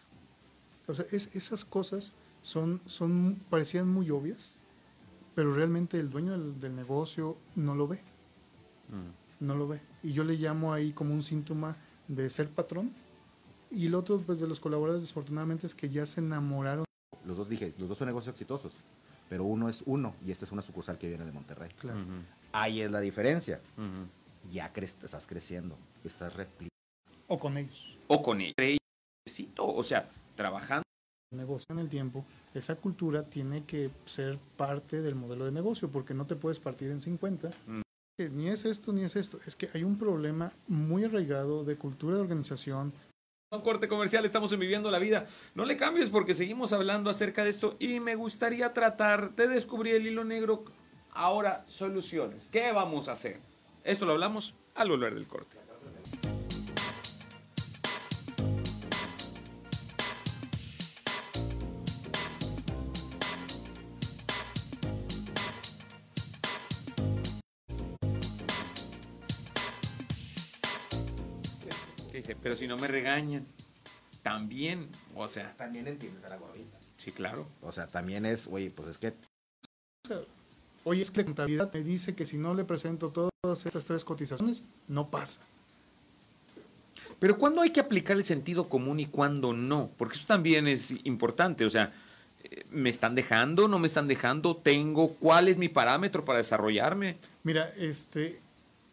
O 0.87 0.93
sea, 0.93 1.05
es- 1.11 1.35
esas 1.35 1.65
cosas 1.65 2.13
son, 2.41 2.81
son, 2.85 3.39
parecían 3.49 3.87
muy 3.87 4.09
obvias, 4.09 4.55
pero 5.35 5.53
realmente 5.53 5.99
el 5.99 6.09
dueño 6.09 6.31
del, 6.33 6.59
del 6.59 6.75
negocio 6.75 7.37
no 7.55 7.75
lo 7.75 7.87
ve, 7.87 8.01
Mm. 8.89 9.45
no 9.45 9.55
lo 9.55 9.67
ve. 9.67 9.79
Y 10.03 10.11
yo 10.13 10.23
le 10.23 10.33
llamo 10.35 10.73
ahí 10.73 10.91
como 10.91 11.13
un 11.13 11.23
síntoma 11.23 11.77
de 12.07 12.29
ser 12.29 12.49
patrón. 12.49 12.91
Y 13.69 13.85
el 13.87 13.95
otro, 13.95 14.19
pues, 14.19 14.39
de 14.41 14.47
los 14.47 14.59
colaboradores, 14.59 15.01
desafortunadamente, 15.03 15.65
es 15.65 15.73
que 15.73 15.87
ya 15.89 16.05
se 16.05 16.19
enamoraron. 16.19 16.83
Los 17.25 17.37
dos 17.37 17.47
dije, 17.47 17.73
los 17.77 17.87
dos 17.87 17.97
son 17.97 18.07
negocios 18.07 18.33
exitosos. 18.33 18.73
Pero 19.29 19.45
uno 19.45 19.69
es 19.69 19.81
uno 19.85 20.13
y 20.25 20.31
esta 20.31 20.43
es 20.43 20.51
una 20.51 20.61
sucursal 20.61 20.97
que 20.97 21.07
viene 21.07 21.23
de 21.23 21.31
Monterrey. 21.31 21.69
Claro. 21.79 21.99
Ahí 22.51 22.81
es 22.81 22.91
la 22.91 22.99
diferencia. 22.99 23.61
Ya 24.49 24.73
cre- 24.73 24.83
estás 24.83 25.25
creciendo, 25.25 25.77
estás 26.03 26.33
replicando. 26.35 26.67
O 27.27 27.39
con 27.39 27.57
ellos. 27.57 27.97
O 28.07 28.21
con. 28.21 28.39
Necesito, 29.25 29.65
O 29.73 29.83
sea, 29.83 30.09
trabajando. 30.35 30.83
Negocio 31.31 31.65
en 31.69 31.79
el 31.79 31.89
tiempo, 31.89 32.25
esa 32.53 32.75
cultura 32.75 33.23
tiene 33.23 33.63
que 33.63 33.89
ser 34.05 34.37
parte 34.57 35.01
del 35.01 35.15
modelo 35.15 35.45
de 35.45 35.51
negocio, 35.51 35.89
porque 35.89 36.13
no 36.13 36.27
te 36.27 36.35
puedes 36.35 36.59
partir 36.59 36.91
en 36.91 37.01
50. 37.01 37.49
Mm. 37.67 37.81
Ni 38.33 38.49
es 38.49 38.65
esto 38.65 38.93
ni 38.93 39.03
es 39.03 39.15
esto. 39.15 39.39
Es 39.45 39.55
que 39.55 39.69
hay 39.73 39.83
un 39.83 39.97
problema 39.97 40.51
muy 40.67 41.03
arraigado 41.05 41.63
de 41.63 41.75
cultura 41.75 42.15
de 42.15 42.21
organización. 42.21 42.93
Un 43.51 43.61
corte 43.61 43.87
comercial, 43.87 44.25
estamos 44.25 44.51
en 44.53 44.59
Viviendo 44.59 44.91
la 44.91 44.99
Vida. 44.99 45.27
No 45.55 45.65
le 45.65 45.75
cambies 45.75 46.09
porque 46.09 46.33
seguimos 46.33 46.71
hablando 46.71 47.09
acerca 47.09 47.43
de 47.43 47.49
esto 47.49 47.75
y 47.79 47.99
me 47.99 48.15
gustaría 48.15 48.73
tratar 48.73 49.35
de 49.35 49.47
descubrir 49.47 49.95
el 49.95 50.07
hilo 50.07 50.23
negro. 50.23 50.65
Ahora, 51.13 51.63
soluciones. 51.67 52.47
¿Qué 52.47 52.71
vamos 52.71 53.09
a 53.09 53.13
hacer? 53.13 53.39
Esto 53.83 54.05
lo 54.05 54.13
hablamos 54.13 54.53
al 54.75 54.89
volver 54.89 55.15
del 55.15 55.27
corte. 55.27 55.57
¿Qué 72.11 72.17
dice? 72.17 72.35
Pero 72.35 72.55
si 72.55 72.67
no 72.67 72.77
me 72.77 72.87
regañan, 72.87 73.45
también, 74.21 74.89
o 75.15 75.27
sea, 75.27 75.55
También 75.57 75.87
entiendes 75.87 76.23
a 76.25 76.29
la 76.29 76.37
gordita. 76.37 76.77
sí, 76.97 77.11
claro. 77.11 77.47
O 77.61 77.71
sea, 77.71 77.87
también 77.87 78.25
es, 78.25 78.47
oye, 78.47 78.69
pues 78.71 78.89
es 78.89 78.97
que 78.97 79.13
Oye, 80.83 81.01
es 81.01 81.11
que 81.11 81.21
la 81.21 81.25
contabilidad 81.25 81.73
me 81.73 81.83
dice 81.83 82.15
que 82.15 82.25
si 82.25 82.37
no 82.37 82.53
le 82.53 82.65
presento 82.65 83.11
todas 83.11 83.65
estas 83.65 83.85
tres 83.85 84.03
cotizaciones, 84.03 84.63
no 84.87 85.09
pasa. 85.09 85.39
Pero 87.19 87.37
¿cuándo 87.37 87.61
hay 87.61 87.69
que 87.69 87.79
aplicar 87.79 88.17
el 88.17 88.23
sentido 88.23 88.67
común 88.67 88.99
y 88.99 89.05
cuándo 89.05 89.53
no? 89.53 89.91
Porque 89.97 90.15
eso 90.15 90.25
también 90.27 90.67
es 90.67 90.91
importante. 91.03 91.65
O 91.65 91.69
sea, 91.69 91.93
¿me 92.71 92.89
están 92.89 93.13
dejando? 93.15 93.67
¿No 93.67 93.77
me 93.79 93.87
están 93.87 94.07
dejando? 94.07 94.57
¿Tengo? 94.57 95.13
¿Cuál 95.15 95.47
es 95.47 95.57
mi 95.57 95.69
parámetro 95.69 96.25
para 96.25 96.39
desarrollarme? 96.39 97.17
Mira, 97.43 97.73
este, 97.77 98.41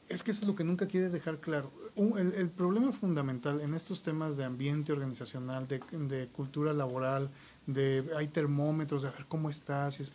es 0.09 0.23
que 0.23 0.31
eso 0.31 0.40
es 0.42 0.47
lo 0.47 0.55
que 0.57 0.64
nunca 0.64 0.87
quieres 0.87 1.12
dejar 1.12 1.38
claro. 1.38 1.71
Un- 1.97 2.18
el, 2.18 2.33
el 2.35 2.49
problema 2.49 2.92
fundamental 2.92 3.61
en 3.61 3.75
estos 3.75 4.03
temas 4.03 4.37
de 4.37 4.44
ambiente 4.44 4.92
organizacional, 4.92 5.66
de, 5.68 5.81
de 5.92 6.29
cultura 6.29 6.73
laboral, 6.73 7.31
de 7.66 8.05
hay 8.16 8.29
termómetros, 8.29 9.03
de 9.03 9.11
ver 9.11 9.27
cómo 9.29 9.51
estás, 9.51 10.01
y 10.01 10.05
es, 10.05 10.11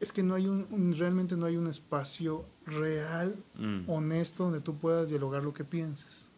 es 0.00 0.12
que 0.12 0.22
no 0.22 0.34
hay 0.34 0.46
un, 0.46 0.66
un- 0.70 0.94
realmente 0.96 1.36
no 1.36 1.46
hay 1.46 1.56
un 1.56 1.66
espacio 1.68 2.44
real, 2.66 3.36
Mm. 3.58 3.88
honesto, 3.88 4.44
donde 4.44 4.60
tú 4.60 4.76
puedas 4.76 5.08
dialogar 5.08 5.42
lo 5.42 5.52
que 5.54 5.64
pienses. 5.64 6.28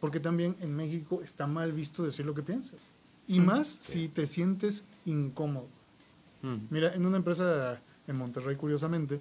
Porque 0.00 0.20
también 0.20 0.56
en 0.60 0.74
México 0.74 1.20
está 1.22 1.46
mal 1.46 1.72
visto 1.72 2.02
decir 2.02 2.24
lo 2.24 2.32
que 2.34 2.42
piensas. 2.42 2.80
Y 3.28 3.38
más 3.40 3.76
si 3.80 4.08
te 4.08 4.26
sientes 4.26 4.82
incómodo. 5.04 5.66
Mm. 6.42 6.56
Mira, 6.70 6.94
en 6.94 7.04
una 7.04 7.18
empresa 7.18 7.80
en 8.06 8.16
Monterrey, 8.16 8.56
curiosamente, 8.56 9.20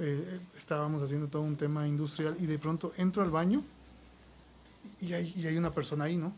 eh, 0.00 0.40
estábamos 0.56 1.02
haciendo 1.02 1.28
todo 1.28 1.42
un 1.42 1.56
tema 1.56 1.86
industrial 1.86 2.36
y 2.40 2.46
de 2.46 2.58
pronto 2.58 2.92
entro 2.96 3.22
al 3.22 3.30
baño 3.30 3.62
y 5.00 5.12
hay, 5.12 5.32
y 5.36 5.46
hay 5.46 5.56
una 5.56 5.72
persona 5.72 6.04
ahí, 6.04 6.16
¿no? 6.16 6.34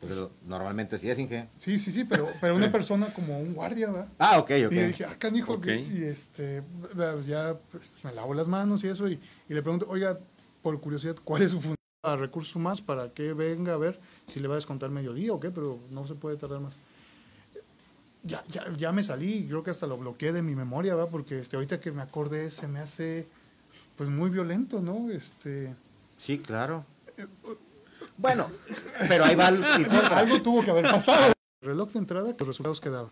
pues, 0.00 0.12
eso, 0.12 0.30
normalmente 0.46 0.96
sí 0.98 1.10
es 1.10 1.18
Inge. 1.18 1.48
Sí, 1.58 1.78
sí, 1.78 1.92
sí, 1.92 2.04
pero, 2.04 2.26
pero 2.40 2.56
una 2.56 2.72
persona 2.72 3.12
como 3.12 3.38
un 3.38 3.52
guardia, 3.54 3.90
¿va? 3.90 4.08
Ah, 4.18 4.38
ok, 4.38 4.50
ok. 4.66 4.72
Y 4.72 4.76
dije, 4.76 5.04
ah, 5.04 5.16
canijo, 5.18 5.54
Ok. 5.54 5.62
que- 5.62 5.80
y 5.80 6.04
este, 6.04 6.62
ya 7.26 7.58
pues, 7.70 7.92
me 8.02 8.12
lavo 8.14 8.32
las 8.34 8.48
manos 8.48 8.82
y 8.84 8.88
eso, 8.88 9.08
y, 9.08 9.20
y 9.48 9.54
le 9.54 9.62
pregunto, 9.62 9.86
oiga, 9.88 10.18
por 10.62 10.80
curiosidad, 10.80 11.16
¿cuál 11.22 11.42
es 11.42 11.50
su 11.52 11.58
función 11.60 11.76
a 12.02 12.16
recursos 12.16 12.56
humanos 12.56 12.80
para 12.80 13.12
que 13.12 13.34
venga 13.34 13.74
a 13.74 13.76
ver 13.76 14.00
si 14.26 14.40
le 14.40 14.48
va 14.48 14.54
a 14.54 14.56
descontar 14.56 14.88
mediodía 14.90 15.32
o 15.34 15.40
qué? 15.40 15.50
Pero 15.50 15.78
no 15.90 16.06
se 16.06 16.14
puede 16.14 16.36
tardar 16.38 16.60
más. 16.60 16.76
Ya, 18.22 18.44
ya, 18.48 18.70
ya 18.76 18.92
me 18.92 19.02
salí, 19.02 19.46
creo 19.46 19.62
que 19.62 19.70
hasta 19.70 19.86
lo 19.86 19.96
bloqueé 19.96 20.32
de 20.32 20.42
mi 20.42 20.54
memoria, 20.54 20.94
¿va? 20.94 21.08
Porque 21.08 21.38
este, 21.38 21.56
ahorita 21.56 21.80
que 21.80 21.90
me 21.90 22.02
acordé 22.02 22.50
se 22.50 22.68
me 22.68 22.80
hace 22.80 23.26
pues 23.96 24.10
muy 24.10 24.30
violento, 24.30 24.80
¿no? 24.80 25.10
Este, 25.10 25.74
Sí, 26.20 26.38
claro. 26.38 26.84
Bueno, 28.18 28.50
pero 29.08 29.24
ahí 29.24 29.34
va 29.34 29.48
el, 29.48 29.64
el 29.64 29.90
algo 29.90 30.42
tuvo 30.42 30.62
que 30.62 30.70
haber 30.70 30.84
pasado. 30.84 31.32
Reloj 31.62 31.90
de 31.92 31.98
entrada, 31.98 32.34
los 32.38 32.48
resultados 32.48 32.80
quedaron. 32.80 33.10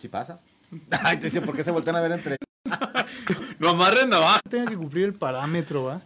¿Sí 0.00 0.08
pasa? 0.08 0.40
Ay, 1.02 1.18
te 1.18 1.26
dice, 1.26 1.42
¿por 1.42 1.54
qué 1.54 1.64
se 1.64 1.70
voltean 1.70 1.96
a 1.96 2.00
ver 2.00 2.12
entre 2.12 2.36
No 3.58 3.68
amarren 3.68 4.08
navaja. 4.08 4.40
Tenga 4.48 4.70
que 4.70 4.76
cumplir 4.76 5.04
el 5.04 5.14
parámetro, 5.14 5.84
¿va? 5.84 6.00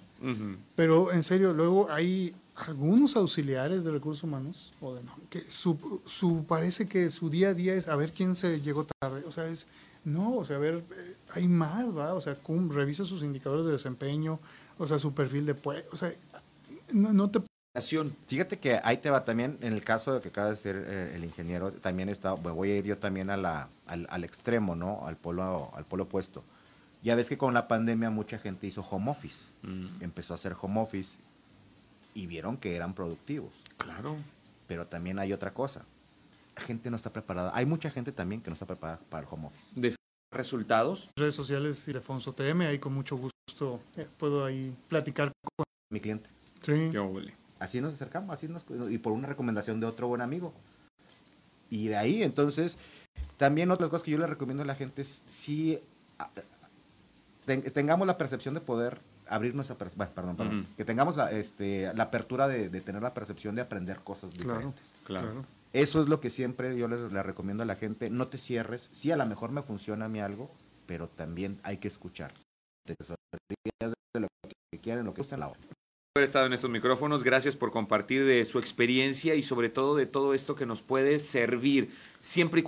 Pero 0.77 1.13
en 1.13 1.25
serio, 1.25 1.53
luego 1.53 1.91
hay 1.91 2.33
algunos 2.55 3.17
auxiliares 3.17 3.85
de 3.85 3.91
recursos 3.91 4.23
humanos 4.25 4.73
o 4.81 4.95
de 4.95 5.03
no, 5.03 5.13
que 5.31 5.41
su, 5.51 6.03
su 6.07 6.45
parece 6.47 6.87
que 6.87 7.11
su 7.11 7.31
día 7.31 7.49
a 7.51 7.55
día 7.55 7.75
es 7.75 7.89
a 7.89 7.97
ver 7.97 8.13
quién 8.13 8.37
se 8.37 8.61
llegó 8.61 8.87
tarde, 9.01 9.25
o 9.27 9.33
sea, 9.33 9.47
es 9.47 9.67
no, 10.05 10.37
o 10.37 10.45
sea, 10.45 10.57
a 10.57 10.59
ver, 10.59 10.83
eh, 10.97 11.17
hay 11.33 11.47
más, 11.49 11.97
va, 11.97 12.13
o 12.15 12.21
sea, 12.21 12.35
cum- 12.35 12.71
revisa 12.71 13.05
sus 13.05 13.23
indicadores 13.23 13.65
de 13.65 13.73
desempeño, 13.73 14.41
o 14.79 14.87
sea, 14.87 14.99
su 14.99 15.15
perfil 15.15 15.47
de 15.47 15.55
pues, 15.55 15.85
o 15.93 15.97
sea, 15.97 16.13
no, 16.93 17.13
no 17.13 17.31
te. 17.31 17.41
Fíjate 18.27 18.59
que 18.59 18.79
ahí 18.85 18.99
te 18.99 19.09
va 19.09 19.25
también, 19.25 19.57
en 19.63 19.73
el 19.73 19.83
caso 19.83 20.13
de 20.13 20.21
que 20.21 20.29
acaba 20.29 20.51
de 20.51 20.57
ser 20.57 20.77
eh, 20.87 21.13
el 21.15 21.25
ingeniero, 21.25 21.73
también 21.73 22.11
está, 22.11 22.33
voy 22.35 22.71
a 22.71 22.77
ir 22.77 22.85
yo 22.85 22.99
también 22.99 23.31
a 23.31 23.39
la, 23.39 23.69
al, 23.87 24.07
al 24.11 24.25
extremo, 24.25 24.77
¿no? 24.77 25.07
Al 25.07 25.17
polo, 25.17 25.71
al 25.75 25.85
polo 25.87 26.03
opuesto. 26.03 26.45
Ya 27.03 27.15
ves 27.15 27.29
que 27.29 27.39
con 27.39 27.55
la 27.55 27.69
pandemia 27.69 28.11
mucha 28.11 28.39
gente 28.39 28.67
hizo 28.67 28.83
home 28.83 29.11
office, 29.11 29.39
Mm, 29.63 30.03
empezó 30.03 30.35
a 30.35 30.37
hacer 30.37 30.55
home 30.61 30.81
office 30.83 31.17
y 32.15 32.27
vieron 32.27 32.57
que 32.57 32.77
eran 32.77 32.95
productivos. 32.95 33.53
Claro. 33.79 34.17
Pero 34.67 34.87
también 34.87 35.19
hay 35.19 35.33
otra 35.33 35.53
cosa, 35.53 35.85
la 36.57 36.63
gente 36.63 36.91
no 36.91 36.97
está 36.97 37.11
preparada, 37.13 37.51
hay 37.55 37.67
mucha 37.67 37.91
gente 37.91 38.13
también 38.13 38.41
que 38.41 38.51
no 38.51 38.55
está 38.55 38.67
preparada 38.67 39.01
para 39.11 39.23
el 39.27 39.29
home 39.31 39.47
office. 39.49 39.73
De 39.81 39.97
resultados. 40.33 41.11
redes 41.17 41.35
sociales 41.35 41.87
y 41.89 41.91
Alfonso 41.93 42.33
TM, 42.35 42.63
ahí 42.63 42.79
con 42.79 42.95
mucho 42.95 43.17
gusto 43.17 43.81
eh, 43.97 44.07
puedo 44.19 44.45
ahí 44.45 44.75
platicar 44.89 45.33
con 45.57 45.65
Mi 45.91 46.01
cliente. 46.01 46.31
sí. 46.63 46.89
Qué. 46.91 47.35
Así 47.59 47.81
nos 47.81 47.95
acercamos, 47.95 48.31
así 48.35 48.49
nos, 48.49 48.65
y 48.91 48.99
por 48.99 49.13
una 49.13 49.29
recomendación 49.29 49.79
de 49.79 49.87
otro 49.87 50.09
buen 50.09 50.21
amigo. 50.21 50.53
Y 51.71 51.87
de 51.89 51.97
ahí, 51.97 52.23
entonces, 52.25 52.77
también 53.37 53.71
otras 53.71 53.89
cosas 53.89 54.03
que 54.03 54.11
yo 54.11 54.19
le 54.19 54.27
recomiendo 54.27 54.63
a 54.65 54.67
la 54.67 54.75
gente 54.75 55.03
es 55.03 55.23
si 55.31 55.79
ten- 57.47 57.63
tengamos 57.63 58.07
la 58.07 58.19
percepción 58.19 58.55
de 58.55 58.61
poder 58.61 59.01
abrir 59.35 59.55
nuestra, 59.55 59.77
per- 59.77 59.91
bueno, 59.95 60.13
perdón, 60.15 60.37
perdón, 60.37 60.59
Ujú. 60.61 60.67
que 60.77 60.85
tengamos 60.85 61.17
la, 61.17 61.31
este, 61.33 61.93
la 61.95 62.05
apertura 62.05 62.49
de, 62.49 62.69
de 62.69 62.81
tener 62.81 63.03
la 63.03 63.15
percepción 63.15 63.55
de 63.55 63.63
aprender 63.63 64.01
cosas 64.01 64.33
Claro. 64.35 64.55
diferentes. 64.59 64.95
Claro. 65.05 65.45
Eso 65.73 66.03
es 66.03 66.09
lo 66.09 66.21
que 66.21 66.29
siempre 66.31 66.77
yo 66.77 66.87
le, 66.89 67.09
le 67.09 67.23
recomiendo 67.23 67.63
a 67.63 67.67
la 67.67 67.77
gente, 67.77 68.11
no 68.11 68.29
te 68.29 68.39
cierres, 68.39 68.91
sí 68.93 69.11
a 69.11 69.17
lo 69.17 69.25
mejor 69.27 69.53
me 69.53 69.63
funciona 69.63 70.05
a 70.05 70.09
mí 70.09 70.21
algo, 70.21 70.51
pero 70.87 71.09
también 71.09 71.59
hay 71.63 71.79
que 71.79 71.89
escuchar. 71.89 72.35
Te 72.87 72.95
asesorías 73.01 73.95
de 74.15 74.21
lo 74.21 74.29
que 74.71 74.79
quieren, 74.79 75.05
lo 75.07 75.15
que 75.15 75.23
gusta 75.23 75.37
la 75.39 75.49
otra. 75.49 75.61
haber 76.15 76.25
estado 76.29 76.45
en 76.47 76.53
estos 76.53 76.69
micrófonos. 76.69 77.23
Gracias 77.23 77.57
por 77.57 77.71
compartir 77.73 78.27
de 78.27 78.45
su 78.45 78.59
experiencia 78.59 79.35
y 79.35 79.43
sobre 79.43 79.71
todo 79.71 79.97
de 79.97 80.05
todo 80.07 80.35
esto 80.35 80.55
que 80.55 80.67
nos 80.67 80.83
puede 80.83 81.19
servir 81.21 81.91
siempre 82.21 82.61
y 82.61 82.65